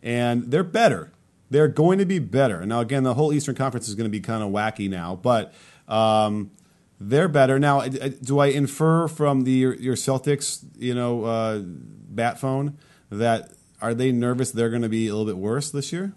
and 0.03 0.51
they're 0.51 0.61
better. 0.61 1.13
They're 1.49 1.69
going 1.69 1.99
to 1.99 2.05
be 2.05 2.19
better. 2.19 2.65
Now, 2.65 2.81
again, 2.81 3.03
the 3.03 3.13
whole 3.13 3.31
Eastern 3.31 3.55
Conference 3.55 3.87
is 3.87 3.95
going 3.95 4.05
to 4.05 4.11
be 4.11 4.19
kind 4.19 4.43
of 4.43 4.49
wacky 4.49 4.89
now, 4.89 5.15
but 5.15 5.53
um, 5.87 6.51
they're 6.99 7.27
better 7.27 7.59
now. 7.59 7.81
Do 7.81 8.39
I 8.39 8.47
infer 8.47 9.07
from 9.07 9.43
the 9.43 9.51
your 9.51 9.95
Celtics, 9.95 10.63
you 10.77 10.93
know, 10.93 11.23
uh, 11.23 11.59
bat 11.63 12.39
phone 12.39 12.77
that 13.09 13.51
are 13.81 13.93
they 13.93 14.11
nervous 14.11 14.51
they're 14.51 14.69
going 14.69 14.83
to 14.83 14.89
be 14.89 15.07
a 15.07 15.15
little 15.15 15.25
bit 15.25 15.37
worse 15.37 15.71
this 15.71 15.91
year? 15.91 16.13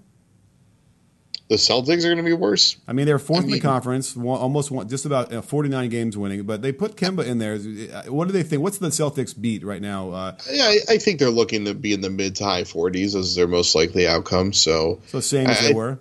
The 1.48 1.56
Celtics 1.56 2.04
are 2.04 2.08
going 2.08 2.16
to 2.16 2.22
be 2.22 2.32
worse. 2.32 2.78
I 2.88 2.94
mean, 2.94 3.04
they're 3.04 3.18
fourth 3.18 3.40
I 3.40 3.42
mean, 3.42 3.56
in 3.56 3.60
the 3.60 3.60
conference, 3.60 4.16
almost 4.16 4.70
one, 4.70 4.88
just 4.88 5.04
about 5.04 5.28
you 5.30 5.36
know, 5.36 5.42
49 5.42 5.90
games 5.90 6.16
winning, 6.16 6.44
but 6.44 6.62
they 6.62 6.72
put 6.72 6.96
Kemba 6.96 7.26
in 7.26 7.38
there. 7.38 7.58
What 8.10 8.26
do 8.26 8.32
they 8.32 8.42
think? 8.42 8.62
What's 8.62 8.78
the 8.78 8.88
Celtics 8.88 9.38
beat 9.38 9.62
right 9.62 9.82
now? 9.82 10.10
Uh, 10.10 10.36
yeah, 10.50 10.64
I, 10.64 10.78
I, 10.88 10.98
think 10.98 11.18
they're 11.18 11.28
looking 11.28 11.66
to 11.66 11.74
be 11.74 11.92
in 11.92 12.00
the 12.00 12.08
mid 12.08 12.36
to 12.36 12.44
high 12.44 12.62
40s 12.62 13.14
as 13.14 13.34
their 13.34 13.46
most 13.46 13.74
likely 13.74 14.08
outcome. 14.08 14.54
So, 14.54 15.02
so 15.06 15.20
same 15.20 15.48
as 15.48 15.60
I, 15.60 15.68
they 15.68 15.74
were. 15.74 15.98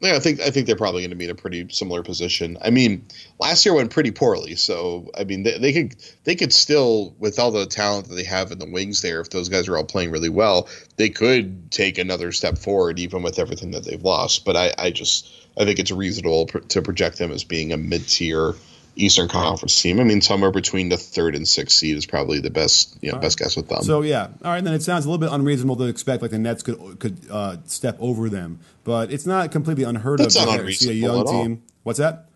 Yeah, 0.00 0.16
I 0.16 0.18
think 0.18 0.40
I 0.40 0.50
think 0.50 0.66
they're 0.66 0.76
probably 0.76 1.02
going 1.02 1.10
to 1.10 1.16
be 1.16 1.26
in 1.26 1.30
a 1.30 1.34
pretty 1.34 1.68
similar 1.70 2.02
position. 2.02 2.56
I 2.62 2.70
mean, 2.70 3.06
last 3.38 3.66
year 3.66 3.74
went 3.74 3.90
pretty 3.90 4.10
poorly, 4.10 4.54
so 4.54 5.10
I 5.16 5.24
mean 5.24 5.42
they, 5.42 5.58
they, 5.58 5.72
could 5.74 5.96
they 6.24 6.34
could 6.34 6.54
still 6.54 7.14
with 7.18 7.38
all 7.38 7.50
the 7.50 7.66
talent 7.66 8.08
that 8.08 8.14
they 8.14 8.24
have 8.24 8.50
in 8.50 8.58
the 8.58 8.70
wings 8.70 9.02
there, 9.02 9.20
if 9.20 9.28
those 9.28 9.50
guys 9.50 9.68
are 9.68 9.76
all 9.76 9.84
playing 9.84 10.10
really 10.10 10.30
well, 10.30 10.70
they 10.96 11.10
could 11.10 11.70
take 11.70 11.98
another 11.98 12.32
step 12.32 12.56
forward 12.56 12.98
even 12.98 13.22
with 13.22 13.38
everything 13.38 13.72
that 13.72 13.84
they've 13.84 14.02
lost. 14.02 14.46
But 14.46 14.56
I, 14.56 14.72
I 14.78 14.90
just 14.90 15.30
I 15.58 15.66
think 15.66 15.78
it's 15.78 15.92
reasonable 15.92 16.46
to 16.46 16.80
project 16.80 17.18
them 17.18 17.30
as 17.30 17.44
being 17.44 17.74
a 17.74 17.76
mid 17.76 18.08
tier 18.08 18.54
Eastern 18.96 19.28
Conference 19.28 19.80
team. 19.80 20.00
I 20.00 20.04
mean, 20.04 20.20
somewhere 20.20 20.50
between 20.50 20.88
the 20.88 20.96
third 20.96 21.34
and 21.34 21.46
sixth 21.46 21.76
seed 21.76 21.96
is 21.96 22.06
probably 22.06 22.40
the 22.40 22.50
best, 22.50 22.96
you 23.00 23.12
know, 23.12 23.18
best 23.18 23.38
guess 23.38 23.56
with 23.56 23.68
them. 23.68 23.82
So 23.82 24.02
yeah, 24.02 24.28
all 24.44 24.52
right. 24.52 24.62
Then 24.62 24.74
it 24.74 24.82
sounds 24.82 25.04
a 25.04 25.10
little 25.10 25.20
bit 25.20 25.32
unreasonable 25.32 25.76
to 25.76 25.84
expect 25.84 26.22
like 26.22 26.30
the 26.30 26.38
Nets 26.38 26.62
could 26.62 26.98
could 26.98 27.18
uh, 27.30 27.56
step 27.64 27.96
over 28.00 28.28
them, 28.28 28.60
but 28.84 29.12
it's 29.12 29.26
not 29.26 29.52
completely 29.52 29.84
unheard 29.84 30.20
That's 30.20 30.36
of 30.36 30.48
to 30.48 30.72
see 30.72 30.90
a 30.90 30.92
young 30.92 31.26
team. 31.26 31.62
What's 31.82 31.98
that? 31.98 32.26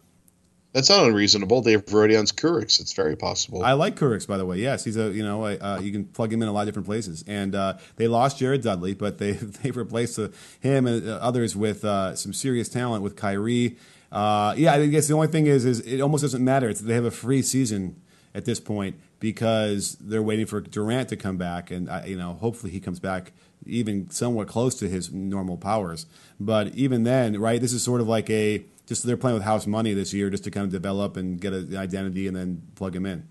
That's 0.75 0.91
not 0.91 1.07
unreasonable. 1.07 1.63
They 1.63 1.73
have 1.73 1.85
Rodions 1.85 2.35
Kurucs. 2.35 2.81
It's 2.81 2.95
very 2.95 3.15
possible. 3.15 3.63
I 3.63 3.75
like 3.75 3.95
Kurucs, 3.95 4.27
by 4.27 4.39
the 4.39 4.45
way. 4.45 4.59
Yes, 4.59 4.83
he's 4.83 4.97
a 4.97 5.13
you 5.13 5.23
know 5.23 5.45
uh, 5.45 5.79
you 5.81 5.93
can 5.93 6.05
plug 6.05 6.33
him 6.33 6.43
in 6.43 6.49
a 6.49 6.53
lot 6.53 6.63
of 6.63 6.67
different 6.67 6.87
places. 6.87 7.25
And 7.29 7.55
uh, 7.55 7.79
they 7.95 8.09
lost 8.09 8.41
Jared 8.41 8.63
Dudley, 8.63 8.93
but 8.93 9.19
they 9.19 9.33
they 9.63 9.71
replaced 9.71 10.19
uh, 10.19 10.29
him 10.59 10.89
and 10.89 11.09
uh, 11.09 11.19
others 11.23 11.55
with 11.55 11.85
uh, 11.85 12.17
some 12.17 12.33
serious 12.33 12.69
talent 12.69 13.05
with 13.05 13.15
Kyrie 13.15 13.77
uh, 14.15 14.55
yeah, 14.57 14.75
I 14.75 14.87
guess 14.87 15.09
the 15.09 15.15
only 15.15 15.27
thing 15.27 15.47
is, 15.47 15.65
is 15.65 15.81
it 15.81 16.01
almost 16.01 16.23
doesn't 16.23 16.45
matter. 16.45 16.69
It's, 16.69 16.81
they 16.81 16.95
have 16.95 17.05
a 17.05 17.11
free 17.11 17.43
season 17.43 18.01
at 18.33 18.45
this 18.45 18.61
point 18.61 18.97
because 19.19 19.97
they're 20.01 20.23
waiting 20.23 20.47
for 20.47 20.61
Durant 20.61 21.09
to 21.09 21.17
come 21.17 21.37
back, 21.37 21.73
and 21.73 21.89
uh, 21.89 22.03
you 22.07 22.17
know, 22.17 22.35
hopefully 22.35 22.71
he 22.71 22.79
comes 22.79 23.01
back 23.01 23.33
even 23.67 24.09
somewhat 24.11 24.47
close 24.47 24.77
to 24.77 24.89
his 24.89 25.13
normal 25.13 25.57
powers. 25.57 26.07
But 26.39 26.75
even 26.77 27.03
then, 27.03 27.41
right, 27.41 27.61
this 27.61 27.73
is 27.73 27.83
sort 27.83 28.01
of 28.01 28.07
like 28.07 28.31
a 28.31 28.65
just 28.87 29.05
they're 29.05 29.17
playing 29.17 29.35
with 29.35 29.45
house 29.45 29.67
money 29.67 29.95
this 29.95 30.15
year 30.15 30.31
just 30.31 30.45
to 30.45 30.51
kind 30.51 30.65
of 30.65 30.71
develop 30.71 31.17
and 31.17 31.41
get 31.41 31.53
an 31.53 31.77
identity 31.77 32.29
and 32.29 32.37
then 32.37 32.63
plug 32.77 32.95
him 32.95 33.07
in. 33.07 33.27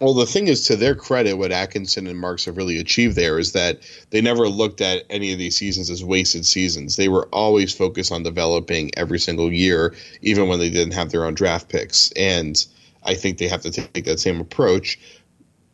Well, 0.00 0.14
the 0.14 0.26
thing 0.26 0.48
is, 0.48 0.66
to 0.66 0.76
their 0.76 0.96
credit, 0.96 1.38
what 1.38 1.52
Atkinson 1.52 2.08
and 2.08 2.18
Marks 2.18 2.46
have 2.46 2.56
really 2.56 2.78
achieved 2.78 3.14
there 3.14 3.38
is 3.38 3.52
that 3.52 3.78
they 4.10 4.20
never 4.20 4.48
looked 4.48 4.80
at 4.80 5.04
any 5.08 5.32
of 5.32 5.38
these 5.38 5.56
seasons 5.56 5.88
as 5.88 6.04
wasted 6.04 6.44
seasons. 6.44 6.96
They 6.96 7.08
were 7.08 7.28
always 7.32 7.72
focused 7.72 8.10
on 8.10 8.24
developing 8.24 8.90
every 8.96 9.20
single 9.20 9.52
year, 9.52 9.94
even 10.20 10.48
when 10.48 10.58
they 10.58 10.70
didn't 10.70 10.94
have 10.94 11.10
their 11.10 11.24
own 11.24 11.34
draft 11.34 11.68
picks. 11.68 12.10
And 12.12 12.64
I 13.04 13.14
think 13.14 13.38
they 13.38 13.46
have 13.46 13.62
to 13.62 13.70
take 13.70 14.04
that 14.04 14.18
same 14.18 14.40
approach. 14.40 14.98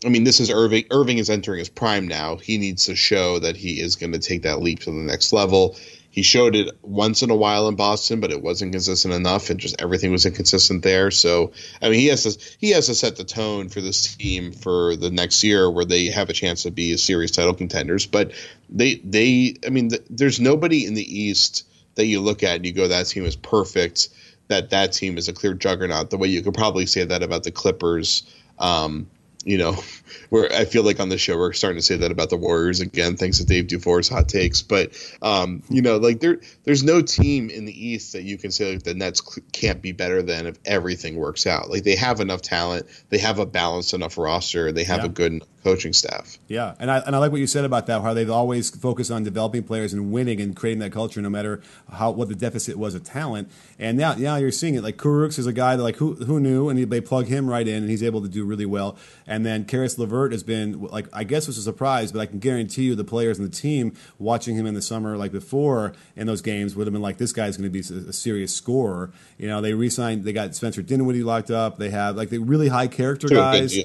I 0.04 0.10
mean, 0.10 0.24
this 0.24 0.38
is 0.38 0.50
Irving. 0.50 0.84
Irving 0.90 1.16
is 1.16 1.30
entering 1.30 1.58
his 1.58 1.70
prime 1.70 2.06
now. 2.06 2.36
He 2.36 2.58
needs 2.58 2.84
to 2.86 2.96
show 2.96 3.38
that 3.38 3.56
he 3.56 3.80
is 3.80 3.96
going 3.96 4.12
to 4.12 4.18
take 4.18 4.42
that 4.42 4.60
leap 4.60 4.80
to 4.80 4.90
the 4.90 4.98
next 4.98 5.32
level. 5.32 5.76
He 6.12 6.22
showed 6.22 6.56
it 6.56 6.76
once 6.82 7.22
in 7.22 7.30
a 7.30 7.36
while 7.36 7.68
in 7.68 7.76
Boston, 7.76 8.18
but 8.18 8.32
it 8.32 8.42
wasn't 8.42 8.72
consistent 8.72 9.14
enough, 9.14 9.48
and 9.48 9.60
just 9.60 9.80
everything 9.80 10.10
was 10.10 10.26
inconsistent 10.26 10.82
there. 10.82 11.10
So, 11.12 11.52
I 11.80 11.88
mean, 11.88 12.00
he 12.00 12.08
has 12.08 12.24
to 12.24 12.56
he 12.58 12.70
has 12.70 12.86
to 12.86 12.96
set 12.96 13.16
the 13.16 13.24
tone 13.24 13.68
for 13.68 13.80
this 13.80 14.16
team 14.16 14.52
for 14.52 14.96
the 14.96 15.10
next 15.10 15.44
year, 15.44 15.70
where 15.70 15.84
they 15.84 16.06
have 16.06 16.28
a 16.28 16.32
chance 16.32 16.64
to 16.64 16.72
be 16.72 16.92
a 16.92 16.98
serious 16.98 17.30
title 17.30 17.54
contenders. 17.54 18.06
But 18.06 18.32
they 18.68 18.96
they, 18.96 19.54
I 19.64 19.70
mean, 19.70 19.90
th- 19.90 20.02
there's 20.10 20.40
nobody 20.40 20.84
in 20.84 20.94
the 20.94 21.20
East 21.20 21.64
that 21.94 22.06
you 22.06 22.20
look 22.20 22.42
at 22.42 22.56
and 22.56 22.66
you 22.66 22.72
go, 22.72 22.88
that 22.88 23.06
team 23.06 23.24
is 23.24 23.36
perfect. 23.36 24.08
That 24.48 24.70
that 24.70 24.92
team 24.92 25.16
is 25.16 25.28
a 25.28 25.32
clear 25.32 25.54
juggernaut. 25.54 26.10
The 26.10 26.18
way 26.18 26.28
you 26.28 26.42
could 26.42 26.54
probably 26.54 26.86
say 26.86 27.04
that 27.04 27.22
about 27.22 27.44
the 27.44 27.52
Clippers. 27.52 28.24
Um, 28.58 29.08
you 29.44 29.56
know, 29.56 29.82
where 30.28 30.52
I 30.52 30.64
feel 30.64 30.82
like 30.82 31.00
on 31.00 31.08
the 31.08 31.18
show 31.18 31.36
we're 31.36 31.52
starting 31.52 31.78
to 31.78 31.84
say 31.84 31.96
that 31.96 32.10
about 32.10 32.30
the 32.30 32.36
Warriors 32.36 32.80
again, 32.80 33.16
thanks 33.16 33.38
to 33.38 33.46
Dave 33.46 33.68
Dufour's 33.68 34.08
hot 34.08 34.28
takes. 34.28 34.62
But 34.62 34.92
um, 35.22 35.62
you 35.68 35.82
know, 35.82 35.96
like 35.96 36.20
there, 36.20 36.40
there's 36.64 36.82
no 36.82 37.00
team 37.00 37.50
in 37.50 37.64
the 37.64 37.88
East 37.88 38.12
that 38.12 38.22
you 38.22 38.36
can 38.36 38.50
say 38.50 38.72
like 38.74 38.82
the 38.82 38.94
Nets 38.94 39.20
can't 39.52 39.80
be 39.80 39.92
better 39.92 40.22
than 40.22 40.46
if 40.46 40.58
everything 40.64 41.16
works 41.16 41.46
out. 41.46 41.70
Like 41.70 41.84
they 41.84 41.96
have 41.96 42.20
enough 42.20 42.42
talent, 42.42 42.86
they 43.08 43.18
have 43.18 43.38
a 43.38 43.46
balanced 43.46 43.94
enough 43.94 44.18
roster, 44.18 44.72
they 44.72 44.84
have 44.84 45.00
yeah. 45.00 45.06
a 45.06 45.08
good 45.08 45.42
coaching 45.62 45.92
staff. 45.92 46.38
Yeah, 46.48 46.74
and 46.78 46.90
I 46.90 46.98
and 46.98 47.14
I 47.14 47.18
like 47.18 47.32
what 47.32 47.40
you 47.40 47.46
said 47.46 47.64
about 47.64 47.86
that. 47.86 48.02
How 48.02 48.14
they've 48.14 48.30
always 48.30 48.70
focused 48.70 49.10
on 49.10 49.24
developing 49.24 49.62
players 49.62 49.92
and 49.92 50.10
winning 50.10 50.40
and 50.40 50.56
creating 50.56 50.80
that 50.80 50.92
culture, 50.92 51.20
no 51.20 51.30
matter 51.30 51.60
how 51.92 52.10
what 52.10 52.28
the 52.28 52.34
deficit 52.34 52.76
was 52.76 52.94
of 52.94 53.04
talent. 53.04 53.50
And 53.78 53.98
now, 53.98 54.14
now 54.14 54.36
you're 54.36 54.52
seeing 54.52 54.74
it. 54.74 54.82
Like 54.82 54.96
Kurucs 54.96 55.38
is 55.38 55.46
a 55.46 55.52
guy 55.52 55.76
that 55.76 55.82
like 55.82 55.96
who 55.96 56.14
who 56.14 56.40
knew, 56.40 56.68
and 56.68 56.90
they 56.90 57.00
plug 57.00 57.26
him 57.26 57.48
right 57.48 57.66
in, 57.66 57.82
and 57.82 57.90
he's 57.90 58.02
able 58.02 58.22
to 58.22 58.28
do 58.28 58.44
really 58.44 58.66
well. 58.66 58.96
And 59.26 59.44
then 59.44 59.64
Caris 59.64 59.98
LeVert 59.98 60.32
has 60.32 60.42
been 60.42 60.82
like 60.82 61.06
I 61.12 61.24
guess 61.24 61.46
was 61.46 61.58
a 61.58 61.62
surprise, 61.62 62.12
but 62.12 62.20
I 62.20 62.26
can 62.26 62.38
guarantee 62.38 62.84
you 62.84 62.94
the 62.94 63.04
players 63.04 63.38
and 63.38 63.46
the 63.46 63.54
team 63.54 63.94
watching 64.18 64.56
him 64.56 64.66
in 64.66 64.74
the 64.74 64.82
summer, 64.82 65.16
like 65.16 65.32
before 65.32 65.92
in 66.16 66.26
those 66.26 66.42
games, 66.42 66.74
would 66.74 66.86
have 66.86 66.92
been 66.92 67.02
like 67.02 67.18
this 67.18 67.32
guy's 67.32 67.56
going 67.56 67.70
to 67.70 67.82
be 67.82 67.82
a, 67.94 68.08
a 68.08 68.12
serious 68.12 68.54
scorer. 68.54 69.12
You 69.38 69.48
know, 69.48 69.60
they 69.60 69.74
re-signed, 69.74 70.24
they 70.24 70.32
got 70.32 70.54
Spencer 70.54 70.82
Dinwiddie 70.82 71.22
locked 71.22 71.50
up. 71.50 71.78
They 71.78 71.90
have 71.90 72.16
like 72.16 72.30
the 72.30 72.38
really 72.38 72.68
high 72.68 72.88
character 72.88 73.28
guys 73.28 73.78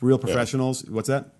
real 0.00 0.18
professionals. 0.18 0.84
Yeah. 0.84 0.90
What's 0.90 1.08
that? 1.08 1.34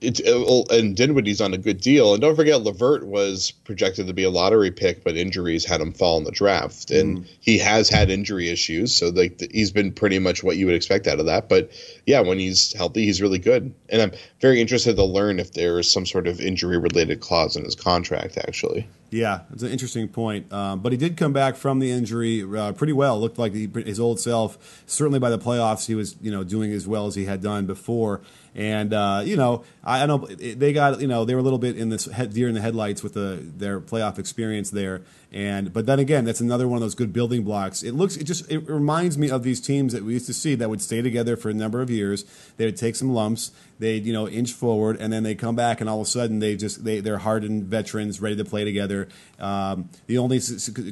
It's 0.00 0.20
uh, 0.20 0.64
and 0.70 0.96
Dinwiddie's 0.96 1.40
on 1.40 1.54
a 1.54 1.58
good 1.58 1.80
deal, 1.80 2.12
and 2.12 2.20
don't 2.20 2.36
forget 2.36 2.60
LeVert 2.60 3.06
was 3.06 3.52
projected 3.52 4.06
to 4.06 4.12
be 4.12 4.24
a 4.24 4.30
lottery 4.30 4.70
pick, 4.70 5.02
but 5.02 5.16
injuries 5.16 5.64
had 5.64 5.80
him 5.80 5.92
fall 5.92 6.18
in 6.18 6.24
the 6.24 6.30
draft, 6.30 6.90
and 6.90 7.20
mm. 7.20 7.26
he 7.40 7.58
has 7.58 7.88
had 7.88 8.10
injury 8.10 8.50
issues, 8.50 8.94
so 8.94 9.08
like 9.08 9.40
he's 9.52 9.70
been 9.70 9.92
pretty 9.92 10.18
much 10.18 10.42
what 10.42 10.56
you 10.56 10.66
would 10.66 10.74
expect 10.74 11.06
out 11.06 11.20
of 11.20 11.26
that. 11.26 11.48
But 11.48 11.70
yeah, 12.06 12.20
when 12.20 12.38
he's 12.38 12.74
healthy, 12.74 13.04
he's 13.06 13.22
really 13.22 13.38
good, 13.38 13.72
and 13.88 14.02
I'm 14.02 14.12
very 14.40 14.60
interested 14.60 14.96
to 14.96 15.04
learn 15.04 15.38
if 15.38 15.52
there 15.52 15.78
is 15.78 15.90
some 15.90 16.06
sort 16.06 16.26
of 16.26 16.40
injury 16.40 16.76
related 16.76 17.20
clause 17.20 17.56
in 17.56 17.64
his 17.64 17.76
contract. 17.76 18.36
Actually, 18.36 18.86
yeah, 19.14 19.42
it's 19.52 19.62
an 19.62 19.70
interesting 19.70 20.08
point. 20.08 20.52
Um, 20.52 20.80
but 20.80 20.90
he 20.90 20.98
did 20.98 21.16
come 21.16 21.32
back 21.32 21.54
from 21.54 21.78
the 21.78 21.90
injury 21.90 22.42
uh, 22.42 22.72
pretty 22.72 22.92
well. 22.92 23.20
Looked 23.20 23.38
like 23.38 23.54
he, 23.54 23.70
his 23.86 24.00
old 24.00 24.18
self. 24.18 24.82
Certainly 24.86 25.20
by 25.20 25.30
the 25.30 25.38
playoffs, 25.38 25.86
he 25.86 25.94
was 25.94 26.16
you 26.20 26.32
know 26.32 26.42
doing 26.42 26.72
as 26.72 26.88
well 26.88 27.06
as 27.06 27.14
he 27.14 27.24
had 27.24 27.40
done 27.40 27.64
before. 27.64 28.22
And 28.56 28.92
uh, 28.92 29.22
you 29.24 29.36
know, 29.36 29.62
I, 29.84 30.02
I, 30.02 30.06
know 30.06 30.18
they 30.18 30.72
got 30.72 31.00
you 31.00 31.06
know 31.06 31.24
they 31.24 31.34
were 31.34 31.40
a 31.40 31.44
little 31.44 31.60
bit 31.60 31.78
in 31.78 31.90
this 31.90 32.06
head, 32.06 32.34
deer 32.34 32.48
in 32.48 32.54
the 32.54 32.60
headlights 32.60 33.04
with 33.04 33.14
the 33.14 33.38
their 33.40 33.80
playoff 33.80 34.18
experience 34.18 34.70
there. 34.70 35.02
And 35.34 35.72
but 35.72 35.86
then 35.86 35.98
again, 35.98 36.24
that's 36.24 36.40
another 36.40 36.68
one 36.68 36.76
of 36.76 36.80
those 36.82 36.94
good 36.94 37.12
building 37.12 37.42
blocks. 37.42 37.82
It 37.82 37.92
looks, 37.92 38.16
it 38.16 38.22
just, 38.22 38.48
it 38.50 38.70
reminds 38.70 39.18
me 39.18 39.30
of 39.30 39.42
these 39.42 39.60
teams 39.60 39.92
that 39.92 40.04
we 40.04 40.12
used 40.12 40.26
to 40.26 40.32
see 40.32 40.54
that 40.54 40.70
would 40.70 40.80
stay 40.80 41.02
together 41.02 41.36
for 41.36 41.50
a 41.50 41.54
number 41.54 41.82
of 41.82 41.90
years. 41.90 42.24
They 42.56 42.66
would 42.66 42.76
take 42.76 42.94
some 42.94 43.10
lumps, 43.12 43.50
they'd 43.78 44.04
you 44.04 44.12
know 44.12 44.28
inch 44.28 44.52
forward, 44.52 44.96
and 45.00 45.12
then 45.12 45.22
they 45.22 45.34
come 45.34 45.56
back, 45.56 45.80
and 45.80 45.88
all 45.88 46.00
of 46.00 46.06
a 46.06 46.10
sudden 46.10 46.38
they 46.38 46.56
just 46.56 46.84
they 46.84 47.00
they're 47.00 47.18
hardened 47.18 47.64
veterans 47.64 48.20
ready 48.20 48.36
to 48.36 48.44
play 48.44 48.64
together. 48.64 49.08
Um, 49.38 49.88
the 50.06 50.18
only 50.18 50.40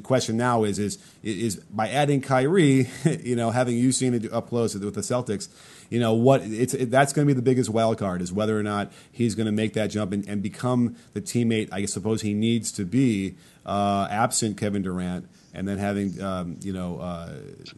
question 0.03 0.37
now 0.37 0.65
is 0.65 0.79
is 0.79 0.99
is 1.23 1.57
by 1.57 1.89
adding 1.89 2.21
Kyrie, 2.21 2.89
you 3.05 3.37
know, 3.37 3.51
having 3.51 3.77
you 3.77 3.93
seen 3.93 4.15
it 4.15 4.33
up 4.33 4.49
close 4.49 4.75
with 4.75 4.95
the 4.95 5.01
Celtics 5.01 5.49
you 5.91 6.01
know 6.01 6.15
what 6.15 6.41
it's 6.43 6.73
it, 6.73 6.91
that's 6.91 7.13
going 7.13 7.29
to 7.29 7.35
be 7.35 7.37
the 7.37 7.43
biggest 7.43 7.69
wild 7.69 7.99
card 7.99 8.23
is 8.23 8.33
whether 8.33 8.59
or 8.59 8.63
not 8.63 8.91
he's 9.11 9.35
going 9.35 9.45
to 9.45 9.53
make 9.53 9.75
that 9.75 9.89
jump 9.89 10.11
and, 10.13 10.27
and 10.27 10.43
become 10.43 10.97
the 11.13 11.21
teammate 11.21 11.69
I 11.71 11.85
suppose 11.85 12.23
he 12.23 12.33
needs 12.33 12.73
to 12.73 12.87
be 12.87 13.37
uh, 13.65 14.09
absent 14.11 14.57
Kevin 14.57 14.83
Durant, 14.83 15.29
and 15.55 15.69
then 15.69 15.79
having 15.79 16.21
um, 16.23 16.59
you 16.63 16.73
know 16.73 16.99
uh, 16.99 17.37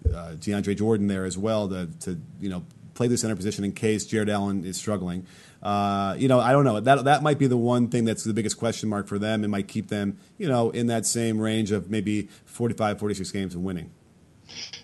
uh, 0.09 0.33
DeAndre 0.37 0.77
Jordan 0.77 1.09
there 1.09 1.25
as 1.25 1.37
well 1.37 1.69
to, 1.69 1.89
to 2.01 2.21
you 2.41 2.49
know 2.49 2.65
play 2.95 3.09
the 3.09 3.17
center 3.17 3.37
position 3.37 3.65
in 3.65 3.73
case 3.73 4.07
Jarrett 4.07 4.29
Allen 4.29 4.65
is 4.65 4.77
struggling. 4.77 5.27
Uh, 5.63 6.15
you 6.19 6.29
know, 6.29 6.41
I 6.41 6.53
don't 6.53 6.65
know. 6.65 6.79
That 6.81 7.05
that 7.05 7.23
might 7.23 7.39
be 7.39 7.47
the 7.47 7.57
one 7.57 7.89
thing 7.89 8.05
that's 8.05 8.25
the 8.25 8.35
biggest 8.35 8.59
question 8.59 8.89
mark 8.89 9.09
for 9.09 9.19
them. 9.19 9.45
It 9.45 9.49
might 9.49 9.67
keep 9.67 9.89
them, 9.89 10.19
you 10.37 10.47
know, 10.49 10.71
in 10.71 10.89
that 10.89 11.07
same 11.07 11.41
range 11.41 11.73
of 11.73 11.91
maybe 11.91 12.29
45, 12.45 12.99
46 12.99 13.31
games 13.31 13.55
and 13.55 13.65
winning. 13.65 13.91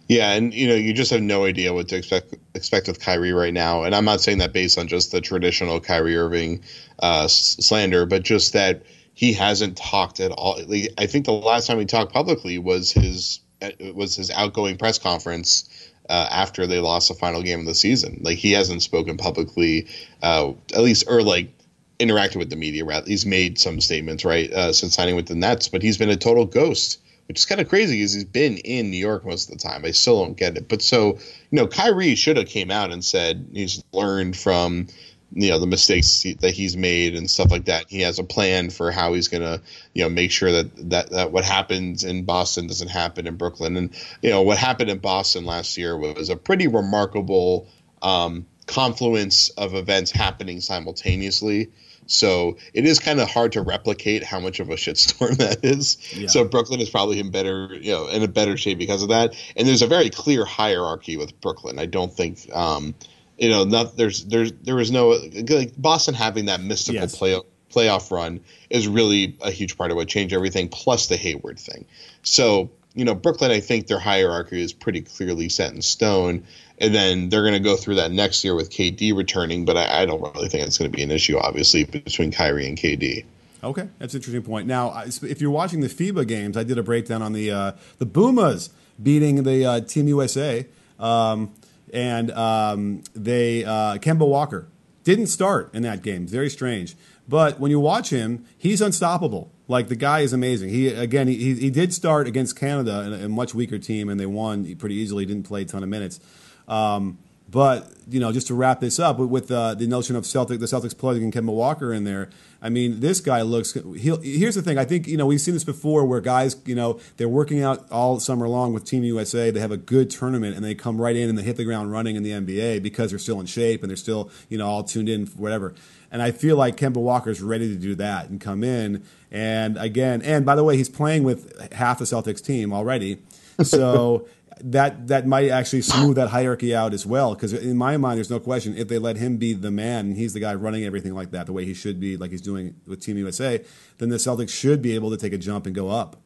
Yeah, 0.08 0.32
and 0.32 0.52
you 0.52 0.66
know, 0.66 0.74
you 0.74 0.92
just 0.92 1.10
have 1.12 1.22
no 1.22 1.44
idea 1.44 1.72
what 1.72 1.88
to 1.88 1.96
expect 1.96 2.34
expect 2.54 2.88
with 2.88 2.98
Kyrie 2.98 3.32
right 3.32 3.54
now. 3.54 3.84
And 3.84 3.94
I'm 3.94 4.04
not 4.04 4.20
saying 4.20 4.38
that 4.38 4.52
based 4.52 4.78
on 4.78 4.88
just 4.88 5.12
the 5.12 5.20
traditional 5.20 5.80
Kyrie 5.80 6.16
Irving 6.16 6.64
uh, 6.98 7.28
slander, 7.28 8.06
but 8.06 8.22
just 8.22 8.54
that 8.54 8.82
he 9.14 9.34
hasn't 9.34 9.76
talked 9.76 10.18
at 10.18 10.32
all. 10.32 10.60
I 10.98 11.06
think 11.06 11.26
the 11.26 11.32
last 11.32 11.66
time 11.66 11.78
he 11.78 11.84
talked 11.84 12.12
publicly 12.12 12.58
was 12.58 12.90
his 12.90 13.40
uh, 13.62 13.70
was 13.94 14.16
his 14.16 14.30
outgoing 14.30 14.78
press 14.78 14.98
conference 14.98 15.68
uh, 16.08 16.28
after 16.30 16.66
they 16.66 16.78
lost 16.78 17.08
the 17.08 17.14
final 17.14 17.42
game 17.42 17.60
of 17.60 17.66
the 17.66 17.74
season. 17.74 18.20
Like 18.22 18.38
he 18.38 18.52
hasn't 18.52 18.82
spoken 18.82 19.16
publicly, 19.16 19.88
uh, 20.22 20.52
at 20.74 20.80
least 20.80 21.04
or 21.08 21.22
like 21.22 21.52
interacted 21.98 22.36
with 22.36 22.50
the 22.50 22.56
media. 22.56 22.84
Rather, 22.84 23.06
he's 23.06 23.26
made 23.26 23.58
some 23.58 23.80
statements 23.80 24.24
right 24.24 24.52
uh, 24.52 24.72
since 24.72 24.94
signing 24.94 25.16
with 25.16 25.26
the 25.26 25.34
Nets, 25.34 25.68
but 25.68 25.82
he's 25.82 25.98
been 25.98 26.10
a 26.10 26.16
total 26.16 26.46
ghost 26.46 26.98
which 27.30 27.38
is 27.38 27.46
kind 27.46 27.60
of 27.60 27.68
crazy 27.68 27.98
because 27.98 28.12
he's 28.12 28.24
been 28.24 28.56
in 28.56 28.90
New 28.90 28.96
York 28.96 29.24
most 29.24 29.48
of 29.48 29.56
the 29.56 29.62
time. 29.62 29.84
I 29.84 29.92
still 29.92 30.24
don't 30.24 30.36
get 30.36 30.56
it. 30.56 30.68
But 30.68 30.82
so, 30.82 31.10
you 31.10 31.20
know, 31.52 31.68
Kyrie 31.68 32.16
should 32.16 32.36
have 32.36 32.48
came 32.48 32.72
out 32.72 32.90
and 32.90 33.04
said 33.04 33.50
he's 33.52 33.84
learned 33.92 34.36
from 34.36 34.88
you 35.32 35.50
know 35.50 35.58
the 35.58 35.66
mistakes 35.66 36.24
that 36.40 36.52
he's 36.52 36.76
made 36.76 37.14
and 37.14 37.30
stuff 37.30 37.50
like 37.50 37.66
that. 37.66 37.86
He 37.88 38.00
has 38.00 38.18
a 38.18 38.24
plan 38.24 38.70
for 38.70 38.90
how 38.90 39.14
he's 39.14 39.28
gonna 39.28 39.60
you 39.94 40.02
know 40.02 40.10
make 40.10 40.30
sure 40.30 40.50
that 40.50 40.90
that, 40.90 41.10
that 41.10 41.32
what 41.32 41.44
happens 41.44 42.04
in 42.04 42.24
Boston 42.24 42.66
doesn't 42.66 42.88
happen 42.88 43.26
in 43.26 43.36
Brooklyn. 43.36 43.76
And 43.76 43.90
you 44.22 44.30
know 44.30 44.42
what 44.42 44.58
happened 44.58 44.90
in 44.90 44.98
Boston 44.98 45.44
last 45.44 45.76
year 45.78 45.96
was 45.96 46.30
a 46.30 46.36
pretty 46.36 46.66
remarkable 46.66 47.68
um, 48.02 48.46
confluence 48.66 49.50
of 49.50 49.74
events 49.74 50.10
happening 50.10 50.60
simultaneously. 50.60 51.70
So 52.06 52.56
it 52.74 52.86
is 52.86 52.98
kind 52.98 53.20
of 53.20 53.30
hard 53.30 53.52
to 53.52 53.62
replicate 53.62 54.24
how 54.24 54.40
much 54.40 54.58
of 54.58 54.68
a 54.68 54.74
shitstorm 54.74 55.36
that 55.38 55.64
is. 55.64 55.96
Yeah. 56.12 56.26
So 56.26 56.44
Brooklyn 56.44 56.80
is 56.80 56.90
probably 56.90 57.20
in 57.20 57.30
better, 57.30 57.68
you 57.72 57.92
know, 57.92 58.08
in 58.08 58.22
a 58.22 58.28
better 58.28 58.56
shape 58.56 58.78
because 58.78 59.02
of 59.02 59.10
that. 59.10 59.34
And 59.56 59.68
there's 59.68 59.82
a 59.82 59.86
very 59.86 60.10
clear 60.10 60.44
hierarchy 60.44 61.16
with 61.16 61.40
Brooklyn. 61.40 61.78
I 61.78 61.86
don't 61.86 62.12
think, 62.12 62.52
um, 62.52 62.94
you 63.40 63.48
know, 63.48 63.64
not 63.64 63.96
there's 63.96 64.24
there's 64.26 64.52
there 64.52 64.78
is 64.78 64.92
no 64.92 65.08
like 65.48 65.72
Boston 65.76 66.14
having 66.14 66.44
that 66.46 66.60
mystical 66.60 67.00
yes. 67.00 67.16
play 67.16 67.40
playoff 67.74 68.10
run 68.10 68.40
is 68.68 68.86
really 68.86 69.36
a 69.42 69.50
huge 69.50 69.76
part 69.76 69.90
of 69.90 69.96
what 69.96 70.06
changed 70.08 70.34
everything. 70.34 70.68
Plus 70.68 71.08
the 71.08 71.16
Hayward 71.16 71.58
thing. 71.58 71.84
So 72.22 72.70
you 72.94 73.04
know, 73.04 73.14
Brooklyn, 73.14 73.50
I 73.50 73.60
think 73.60 73.86
their 73.86 73.98
hierarchy 73.98 74.62
is 74.62 74.72
pretty 74.72 75.00
clearly 75.00 75.48
set 75.48 75.72
in 75.72 75.82
stone 75.82 76.44
and 76.80 76.94
then 76.94 77.28
they're 77.28 77.42
going 77.42 77.54
to 77.54 77.60
go 77.60 77.76
through 77.76 77.96
that 77.96 78.10
next 78.10 78.42
year 78.42 78.54
with 78.54 78.70
KD 78.70 79.14
returning. 79.14 79.64
But 79.64 79.76
I, 79.76 80.02
I 80.02 80.06
don't 80.06 80.20
really 80.20 80.48
think 80.48 80.66
it's 80.66 80.78
going 80.78 80.90
to 80.90 80.96
be 80.96 81.02
an 81.02 81.10
issue, 81.10 81.38
obviously, 81.38 81.84
between 81.84 82.32
Kyrie 82.32 82.66
and 82.66 82.76
KD. 82.76 83.24
Okay, 83.62 83.88
that's 83.98 84.14
an 84.14 84.18
interesting 84.18 84.42
point. 84.42 84.66
Now, 84.66 85.02
if 85.04 85.40
you're 85.40 85.50
watching 85.50 85.80
the 85.80 85.88
FIBA 85.88 86.26
games, 86.26 86.56
I 86.56 86.64
did 86.64 86.78
a 86.78 86.82
breakdown 86.82 87.20
on 87.20 87.34
the 87.34 87.50
uh, 87.50 87.72
the 87.98 88.06
Pumas 88.06 88.70
beating 89.02 89.42
the 89.42 89.66
uh, 89.66 89.80
Team 89.80 90.08
USA, 90.08 90.66
um, 90.98 91.52
and 91.92 92.30
um, 92.32 93.02
they 93.14 93.64
uh, 93.64 93.98
Kemba 93.98 94.26
Walker 94.26 94.68
didn't 95.04 95.26
start 95.28 95.74
in 95.74 95.82
that 95.82 96.02
game. 96.02 96.26
Very 96.26 96.50
strange. 96.50 96.96
But 97.28 97.60
when 97.60 97.70
you 97.70 97.78
watch 97.78 98.10
him, 98.10 98.44
he's 98.58 98.80
unstoppable. 98.80 99.52
Like 99.68 99.88
the 99.88 99.96
guy 99.96 100.20
is 100.20 100.32
amazing. 100.32 100.70
He 100.70 100.88
again, 100.88 101.28
he, 101.28 101.54
he 101.54 101.70
did 101.70 101.94
start 101.94 102.26
against 102.26 102.56
Canada, 102.58 103.20
a, 103.22 103.26
a 103.26 103.28
much 103.28 103.54
weaker 103.54 103.78
team, 103.78 104.08
and 104.08 104.18
they 104.18 104.26
won 104.26 104.74
pretty 104.76 104.96
easily. 104.96 105.24
Didn't 105.24 105.44
play 105.44 105.62
a 105.62 105.64
ton 105.64 105.82
of 105.82 105.88
minutes. 105.88 106.18
Um, 106.66 107.18
but 107.50 107.90
you 108.08 108.20
know, 108.20 108.32
just 108.32 108.48
to 108.48 108.54
wrap 108.54 108.80
this 108.80 108.98
up 108.98 109.18
with 109.18 109.50
uh, 109.50 109.74
the 109.74 109.86
notion 109.86 110.16
of 110.16 110.26
Celtic, 110.26 110.60
the 110.60 110.66
Celtics 110.66 110.96
plugging 110.96 111.30
Kemba 111.30 111.52
Walker 111.52 111.92
in 111.92 112.04
there. 112.04 112.28
I 112.62 112.68
mean, 112.68 113.00
this 113.00 113.20
guy 113.20 113.42
looks. 113.42 113.72
here's 113.72 114.54
the 114.54 114.62
thing. 114.62 114.78
I 114.78 114.84
think 114.84 115.06
you 115.06 115.16
know 115.16 115.26
we've 115.26 115.40
seen 115.40 115.54
this 115.54 115.64
before, 115.64 116.04
where 116.04 116.20
guys, 116.20 116.56
you 116.66 116.74
know, 116.74 117.00
they're 117.16 117.28
working 117.28 117.62
out 117.62 117.90
all 117.90 118.20
summer 118.20 118.48
long 118.48 118.72
with 118.72 118.84
Team 118.84 119.04
USA. 119.04 119.50
They 119.50 119.60
have 119.60 119.70
a 119.70 119.76
good 119.76 120.10
tournament, 120.10 120.54
and 120.54 120.64
they 120.64 120.74
come 120.74 121.00
right 121.00 121.16
in 121.16 121.28
and 121.28 121.38
they 121.38 121.42
hit 121.42 121.56
the 121.56 121.64
ground 121.64 121.90
running 121.92 122.16
in 122.16 122.22
the 122.22 122.30
NBA 122.30 122.82
because 122.82 123.10
they're 123.10 123.18
still 123.18 123.40
in 123.40 123.46
shape 123.46 123.82
and 123.82 123.90
they're 123.90 123.96
still, 123.96 124.30
you 124.48 124.58
know, 124.58 124.66
all 124.66 124.84
tuned 124.84 125.08
in, 125.08 125.26
whatever. 125.26 125.74
And 126.12 126.22
I 126.22 126.32
feel 126.32 126.56
like 126.56 126.76
Kemba 126.76 126.96
Walker's 126.96 127.40
ready 127.40 127.68
to 127.68 127.76
do 127.76 127.94
that 127.96 128.28
and 128.28 128.40
come 128.40 128.64
in. 128.64 129.04
And 129.30 129.78
again, 129.78 130.22
and 130.22 130.44
by 130.44 130.56
the 130.56 130.64
way, 130.64 130.76
he's 130.76 130.88
playing 130.88 131.22
with 131.22 131.72
half 131.72 131.98
the 132.00 132.04
Celtics 132.04 132.44
team 132.44 132.72
already. 132.72 133.18
So 133.62 134.26
that 134.62 135.08
that 135.08 135.26
might 135.26 135.48
actually 135.48 135.82
smooth 135.82 136.16
that 136.16 136.28
hierarchy 136.28 136.74
out 136.74 136.94
as 136.94 137.06
well. 137.06 137.34
Because 137.34 137.52
in 137.52 137.76
my 137.76 137.96
mind, 137.96 138.18
there's 138.18 138.30
no 138.30 138.40
question 138.40 138.76
if 138.76 138.88
they 138.88 138.98
let 138.98 139.16
him 139.16 139.36
be 139.36 139.52
the 139.52 139.70
man 139.70 140.06
and 140.06 140.16
he's 140.16 140.32
the 140.32 140.40
guy 140.40 140.54
running 140.54 140.84
everything 140.84 141.14
like 141.14 141.30
that, 141.32 141.46
the 141.46 141.52
way 141.52 141.64
he 141.64 141.74
should 141.74 142.00
be, 142.00 142.16
like 142.16 142.30
he's 142.30 142.40
doing 142.40 142.74
with 142.86 143.00
Team 143.00 143.16
USA, 143.18 143.62
then 143.98 144.08
the 144.08 144.16
Celtics 144.16 144.50
should 144.50 144.82
be 144.82 144.94
able 144.94 145.10
to 145.10 145.16
take 145.16 145.32
a 145.32 145.38
jump 145.38 145.66
and 145.66 145.74
go 145.74 145.88
up. 145.88 146.16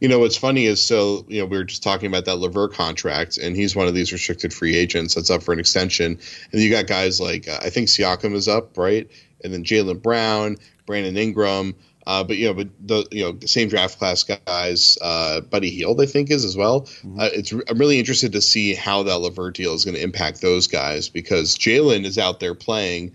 You 0.00 0.08
know 0.08 0.18
what's 0.18 0.36
funny 0.36 0.66
is 0.66 0.82
so 0.82 1.24
you 1.26 1.40
know 1.40 1.46
we 1.46 1.56
were 1.56 1.64
just 1.64 1.82
talking 1.82 2.08
about 2.08 2.26
that 2.26 2.36
LeVert 2.36 2.74
contract, 2.74 3.38
and 3.38 3.56
he's 3.56 3.74
one 3.74 3.86
of 3.86 3.94
these 3.94 4.12
restricted 4.12 4.52
free 4.52 4.76
agents 4.76 5.14
that's 5.14 5.30
up 5.30 5.42
for 5.42 5.54
an 5.54 5.58
extension, 5.58 6.18
and 6.52 6.60
you 6.60 6.70
got 6.70 6.86
guys 6.86 7.18
like 7.18 7.48
uh, 7.48 7.58
I 7.62 7.70
think 7.70 7.88
Siakam 7.88 8.34
is 8.34 8.46
up, 8.46 8.76
right, 8.76 9.10
and 9.42 9.54
then 9.54 9.64
Jaylen 9.64 10.02
Brown, 10.02 10.58
Brandon 10.84 11.16
Ingram. 11.16 11.74
Uh, 12.06 12.22
but 12.22 12.36
you 12.36 12.46
know, 12.46 12.54
but 12.54 12.68
the 12.80 13.06
you 13.10 13.24
know 13.24 13.38
same 13.46 13.68
draft 13.68 13.98
class 13.98 14.22
guys, 14.22 14.96
uh, 15.02 15.40
Buddy 15.40 15.70
Hield 15.70 16.00
I 16.00 16.06
think 16.06 16.30
is 16.30 16.44
as 16.44 16.56
well. 16.56 16.82
Mm-hmm. 16.82 17.20
Uh, 17.20 17.28
it's 17.32 17.52
I'm 17.52 17.78
really 17.78 17.98
interested 17.98 18.32
to 18.32 18.40
see 18.40 18.74
how 18.74 19.02
that 19.02 19.18
LeVert 19.18 19.56
deal 19.56 19.74
is 19.74 19.84
going 19.84 19.96
to 19.96 20.02
impact 20.02 20.40
those 20.40 20.66
guys 20.66 21.08
because 21.08 21.56
Jaylen 21.56 22.04
is 22.04 22.18
out 22.18 22.40
there 22.40 22.54
playing. 22.54 23.14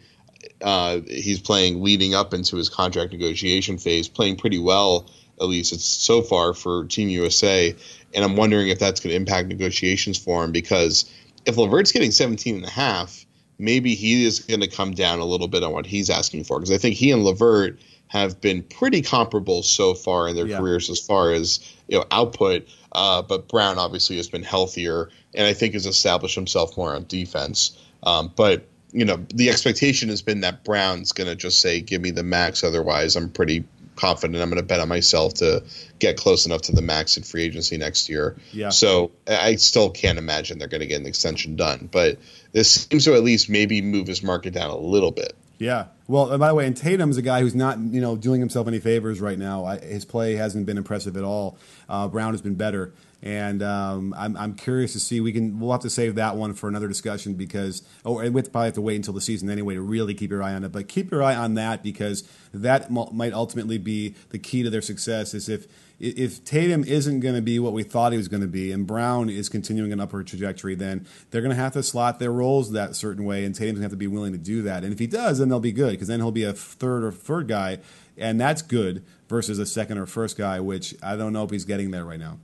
Uh, 0.62 1.00
he's 1.08 1.40
playing 1.40 1.82
leading 1.82 2.14
up 2.14 2.34
into 2.34 2.56
his 2.56 2.70
contract 2.70 3.12
negotiation 3.14 3.78
phase, 3.78 4.08
playing 4.08 4.38
pretty 4.38 4.60
well 4.60 5.10
at 5.42 5.48
least 5.48 5.74
it's 5.74 5.84
so 5.84 6.22
far 6.22 6.54
for 6.54 6.86
Team 6.86 7.10
USA. 7.10 7.76
And 8.14 8.24
I'm 8.24 8.36
wondering 8.36 8.70
if 8.70 8.80
that's 8.80 9.00
going 9.00 9.10
to 9.10 9.16
impact 9.16 9.48
negotiations 9.48 10.18
for 10.18 10.44
him 10.44 10.52
because 10.52 11.12
if 11.46 11.58
LeVert's 11.58 11.92
getting 11.92 12.12
17 12.12 12.56
and 12.56 12.66
a 12.66 12.70
half, 12.70 13.26
maybe 13.62 13.96
he 13.96 14.26
is 14.26 14.40
going 14.40 14.62
to 14.62 14.68
come 14.68 14.92
down 14.94 15.20
a 15.20 15.26
little 15.26 15.48
bit 15.48 15.64
on 15.64 15.72
what 15.72 15.86
he's 15.86 16.10
asking 16.10 16.44
for 16.44 16.60
because 16.60 16.72
I 16.72 16.78
think 16.78 16.96
he 16.96 17.12
and 17.12 17.24
LeVert– 17.24 17.80
have 18.12 18.42
been 18.42 18.62
pretty 18.62 19.02
comparable 19.02 19.64
so 19.64 19.94
far 19.94 20.28
in 20.28 20.36
their 20.36 20.46
yeah. 20.46 20.58
careers 20.58 20.90
as 20.90 21.00
far 21.00 21.32
as 21.32 21.62
you 21.88 21.98
know 21.98 22.04
output. 22.12 22.68
Uh, 22.92 23.22
but 23.22 23.48
Brown 23.48 23.80
obviously 23.80 24.18
has 24.18 24.28
been 24.28 24.44
healthier, 24.44 25.10
and 25.34 25.48
I 25.48 25.54
think 25.54 25.76
has 25.76 25.86
established 25.86 26.36
himself 26.36 26.76
more 26.76 26.94
on 26.94 27.06
defense. 27.08 27.78
Um, 28.04 28.30
but 28.36 28.68
you 28.92 29.06
know, 29.06 29.26
the 29.34 29.50
expectation 29.50 30.10
has 30.10 30.22
been 30.22 30.42
that 30.42 30.66
Brown's 30.66 31.14
going 31.14 31.30
to 31.30 31.38
just 31.38 31.60
say, 31.60 31.80
"Give 31.80 32.02
me 32.02 32.12
the 32.12 32.22
max." 32.22 32.66
Otherwise, 32.66 33.16
I'm 33.16 33.30
pretty 33.30 33.64
confident 34.02 34.42
I'm 34.42 34.50
going 34.50 34.60
to 34.60 34.66
bet 34.66 34.80
on 34.80 34.90
myself 34.90 35.36
to 35.36 35.64
get 36.00 36.18
close 36.18 36.48
enough 36.48 36.64
to 36.64 36.72
the 36.72 36.82
max 36.82 37.18
in 37.18 37.24
free 37.24 37.44
agency 37.44 37.78
next 37.78 38.10
year. 38.10 38.36
Yeah. 38.52 38.70
So 38.70 39.12
I 39.28 39.56
still 39.58 39.92
can't 39.92 40.18
imagine 40.18 40.58
they're 40.58 40.68
going 40.68 40.82
to 40.82 40.88
get 40.88 41.00
an 41.00 41.06
extension 41.06 41.56
done, 41.56 41.88
but 41.92 42.18
this 42.52 42.88
seems 42.90 43.06
to 43.06 43.14
at 43.14 43.24
least 43.24 43.48
maybe 43.48 43.82
move 43.82 44.08
his 44.08 44.24
market 44.24 44.54
down 44.54 44.72
a 44.72 44.78
little 44.78 45.12
bit. 45.12 45.34
Yeah. 45.60 45.86
Well, 46.08 46.36
by 46.40 46.48
the 46.48 46.56
way, 46.56 46.66
and 46.66 46.76
Tatum's 46.76 47.18
a 47.18 47.22
guy 47.22 47.42
who's 47.42 47.54
not, 47.54 47.78
you 47.78 48.02
know, 48.02 48.16
doing 48.16 48.40
himself 48.40 48.68
any 48.68 48.80
favors 48.80 49.22
right 49.22 49.38
now. 49.38 49.66
I, 49.66 49.78
his 49.78 50.04
play 50.04 50.34
hasn't 50.34 50.66
been 50.66 50.78
impressive 50.78 51.16
at 51.16 51.24
all. 51.24 51.60
Uh, 51.88 52.08
Brown 52.08 52.34
has 52.34 52.42
been 52.42 52.56
better, 52.56 52.94
and 53.24 53.62
um, 53.62 54.16
I'm, 54.18 54.36
I'm 54.36 54.56
curious 54.56 54.94
to 54.94 55.00
see. 55.00 55.22
We 55.22 55.32
can 55.32 55.60
we'll 55.60 55.72
have 55.72 55.82
to 55.82 55.90
save 55.90 56.16
that 56.16 56.36
one 56.38 56.54
for 56.54 56.68
another 56.68 56.88
discussion 56.88 57.36
because, 57.36 57.84
oh, 58.04 58.20
and 58.20 58.34
we 58.34 58.42
probably 58.42 58.66
have 58.66 58.74
to 58.76 58.82
wait 58.82 58.96
until 58.96 59.14
the 59.14 59.22
season 59.22 59.50
anyway 59.50 59.76
to 59.76 59.82
really 59.82 60.14
keep 60.14 60.32
your 60.32 60.42
eye 60.42 60.54
on 60.54 60.64
it. 60.64 60.72
But 60.72 60.88
keep 60.88 61.12
your 61.12 61.22
eye 61.22 61.36
on 61.36 61.54
that 61.54 61.84
because 61.84 62.24
that 62.54 62.90
might 62.92 63.34
ultimately 63.34 63.78
be 63.78 64.16
the 64.30 64.40
key 64.40 64.64
to 64.64 64.70
their 64.70 64.82
success. 64.82 65.34
Is 65.36 65.50
if 65.50 65.68
if 66.00 66.44
Tatum 66.44 66.84
isn't 66.84 67.20
going 67.20 67.36
to 67.36 67.44
be 67.44 67.60
what 67.60 67.74
we 67.74 67.84
thought 67.84 68.12
he 68.12 68.18
was 68.18 68.28
going 68.28 68.42
to 68.42 68.48
be, 68.48 68.72
and 68.72 68.88
Brown 68.88 69.30
is 69.30 69.50
continuing 69.50 69.94
an 69.94 70.00
upward 70.00 70.26
trajectory, 70.26 70.74
then 70.74 71.06
they're 71.30 71.42
going 71.42 71.56
to 71.56 71.62
have 71.62 71.74
to 71.74 71.84
slot 71.84 72.18
their 72.18 72.32
roles 72.32 72.72
that 72.72 72.96
certain 72.96 73.24
way, 73.24 73.46
and 73.46 73.54
Tatum's 73.54 73.74
going 73.74 73.82
to 73.82 73.84
have 73.84 73.92
to 73.92 73.98
be 73.98 74.08
willing 74.08 74.32
to 74.32 74.40
do 74.40 74.64
that. 74.64 74.84
And 74.84 74.92
if 74.92 74.98
he 74.98 75.06
does, 75.06 75.38
then 75.38 75.50
they'll 75.50 75.60
be 75.60 75.72
good 75.72 75.92
because 75.92 76.08
then 76.08 76.20
he'll 76.20 76.32
be 76.32 76.44
a 76.44 76.54
third 76.54 77.04
or 77.04 77.12
third 77.12 77.48
guy, 77.48 77.78
and 78.18 78.42
that's 78.42 78.64
good 78.64 79.06
versus 79.30 79.60
a 79.60 79.66
second 79.68 80.00
or 80.00 80.08
first 80.08 80.40
guy, 80.40 80.60
which 80.60 80.96
I 81.04 81.16
don't 81.16 81.34
know 81.34 81.44
if 81.44 81.52
he's 81.52 81.66
getting 81.66 81.92
there 81.92 82.04
right 82.04 82.20
now. 82.20 82.40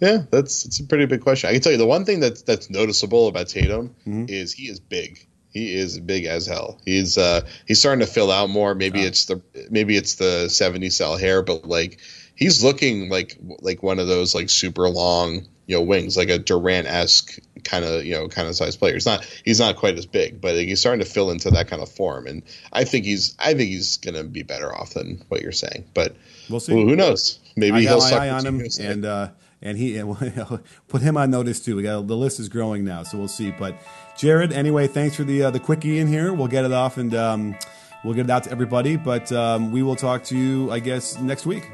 Yeah, 0.00 0.22
that's 0.30 0.64
it's 0.64 0.80
a 0.80 0.84
pretty 0.84 1.06
big 1.06 1.20
question. 1.20 1.50
I 1.50 1.52
can 1.52 1.60
tell 1.60 1.72
you 1.72 1.78
the 1.78 1.86
one 1.86 2.04
thing 2.04 2.20
that's 2.20 2.42
that's 2.42 2.70
noticeable 2.70 3.28
about 3.28 3.48
Tatum 3.48 3.94
mm-hmm. 4.06 4.24
is 4.28 4.52
he 4.52 4.64
is 4.64 4.80
big. 4.80 5.26
He 5.52 5.74
is 5.74 5.98
big 5.98 6.24
as 6.24 6.46
hell. 6.46 6.80
He's 6.84 7.18
uh 7.18 7.46
he's 7.66 7.78
starting 7.78 8.00
to 8.00 8.10
fill 8.10 8.30
out 8.30 8.48
more. 8.48 8.74
Maybe 8.74 9.02
it's 9.02 9.26
the 9.26 9.42
maybe 9.70 9.96
it's 9.96 10.14
the 10.14 10.48
70 10.48 10.88
cell 10.90 11.16
hair, 11.16 11.42
but 11.42 11.66
like 11.66 12.00
he's 12.34 12.64
looking 12.64 13.10
like 13.10 13.36
like 13.60 13.82
one 13.82 13.98
of 13.98 14.06
those 14.06 14.34
like 14.34 14.48
super 14.48 14.88
long 14.88 15.46
you 15.66 15.76
know 15.76 15.82
wings, 15.82 16.16
like 16.16 16.30
a 16.30 16.38
Durant 16.38 16.86
esque 16.86 17.38
kind 17.62 17.84
of 17.84 18.04
you 18.04 18.14
know 18.14 18.26
kind 18.28 18.48
of 18.48 18.56
size 18.56 18.76
player. 18.76 18.94
He's 18.94 19.06
not 19.06 19.24
he's 19.44 19.60
not 19.60 19.76
quite 19.76 19.98
as 19.98 20.06
big, 20.06 20.40
but 20.40 20.54
he's 20.56 20.80
starting 20.80 21.04
to 21.04 21.10
fill 21.10 21.30
into 21.30 21.50
that 21.50 21.68
kind 21.68 21.82
of 21.82 21.90
form, 21.90 22.26
and 22.26 22.42
I 22.72 22.84
think 22.84 23.04
he's 23.04 23.36
I 23.38 23.52
think 23.52 23.68
he's 23.68 23.98
gonna 23.98 24.24
be 24.24 24.44
better 24.44 24.74
off 24.74 24.94
than 24.94 25.22
what 25.28 25.42
you're 25.42 25.52
saying. 25.52 25.84
But 25.92 26.16
we'll 26.48 26.60
see. 26.60 26.74
Well, 26.74 26.86
who 26.86 26.96
knows? 26.96 27.38
Maybe 27.54 27.82
he'll 27.82 28.00
my 28.00 28.12
eye 28.12 28.30
on 28.30 28.46
him 28.46 28.66
and. 28.80 29.04
uh 29.04 29.28
and 29.62 29.76
he 29.76 30.02
put 30.88 31.02
him 31.02 31.16
on 31.16 31.30
notice 31.30 31.60
too. 31.60 31.76
We 31.76 31.82
got 31.82 32.06
the 32.06 32.16
list 32.16 32.40
is 32.40 32.48
growing 32.48 32.84
now, 32.84 33.02
so 33.02 33.18
we'll 33.18 33.28
see. 33.28 33.50
But 33.50 33.76
Jared, 34.16 34.52
anyway, 34.52 34.86
thanks 34.86 35.16
for 35.16 35.24
the 35.24 35.44
uh, 35.44 35.50
the 35.50 35.60
quickie 35.60 35.98
in 35.98 36.08
here. 36.08 36.32
We'll 36.32 36.48
get 36.48 36.64
it 36.64 36.72
off 36.72 36.96
and 36.96 37.14
um, 37.14 37.56
we'll 38.04 38.14
get 38.14 38.26
it 38.26 38.30
out 38.30 38.44
to 38.44 38.50
everybody. 38.50 38.96
But 38.96 39.30
um, 39.32 39.72
we 39.72 39.82
will 39.82 39.96
talk 39.96 40.24
to 40.24 40.36
you, 40.36 40.70
I 40.70 40.78
guess, 40.78 41.18
next 41.18 41.46
week. 41.46 41.68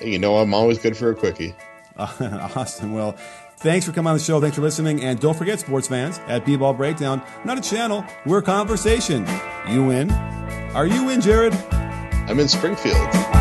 You 0.00 0.18
know, 0.18 0.36
I'm 0.38 0.54
always 0.54 0.78
good 0.78 0.96
for 0.96 1.10
a 1.10 1.14
quickie. 1.14 1.54
Uh, 1.96 2.50
awesome. 2.56 2.94
Well, 2.94 3.12
thanks 3.58 3.84
for 3.84 3.92
coming 3.92 4.08
on 4.08 4.16
the 4.16 4.22
show. 4.22 4.40
Thanks 4.40 4.56
for 4.56 4.62
listening. 4.62 5.02
And 5.02 5.18
don't 5.18 5.36
forget, 5.36 5.58
sports 5.58 5.88
fans, 5.88 6.20
at 6.28 6.46
B-Ball 6.46 6.74
Breakdown, 6.74 7.20
not 7.44 7.58
a 7.58 7.60
channel, 7.60 8.04
we're 8.24 8.38
a 8.38 8.42
conversation. 8.42 9.26
You 9.68 9.90
in? 9.90 10.10
Are 10.10 10.86
you 10.86 11.08
in, 11.08 11.20
Jared? 11.20 11.54
I'm 11.72 12.38
in 12.38 12.46
Springfield. 12.46 13.37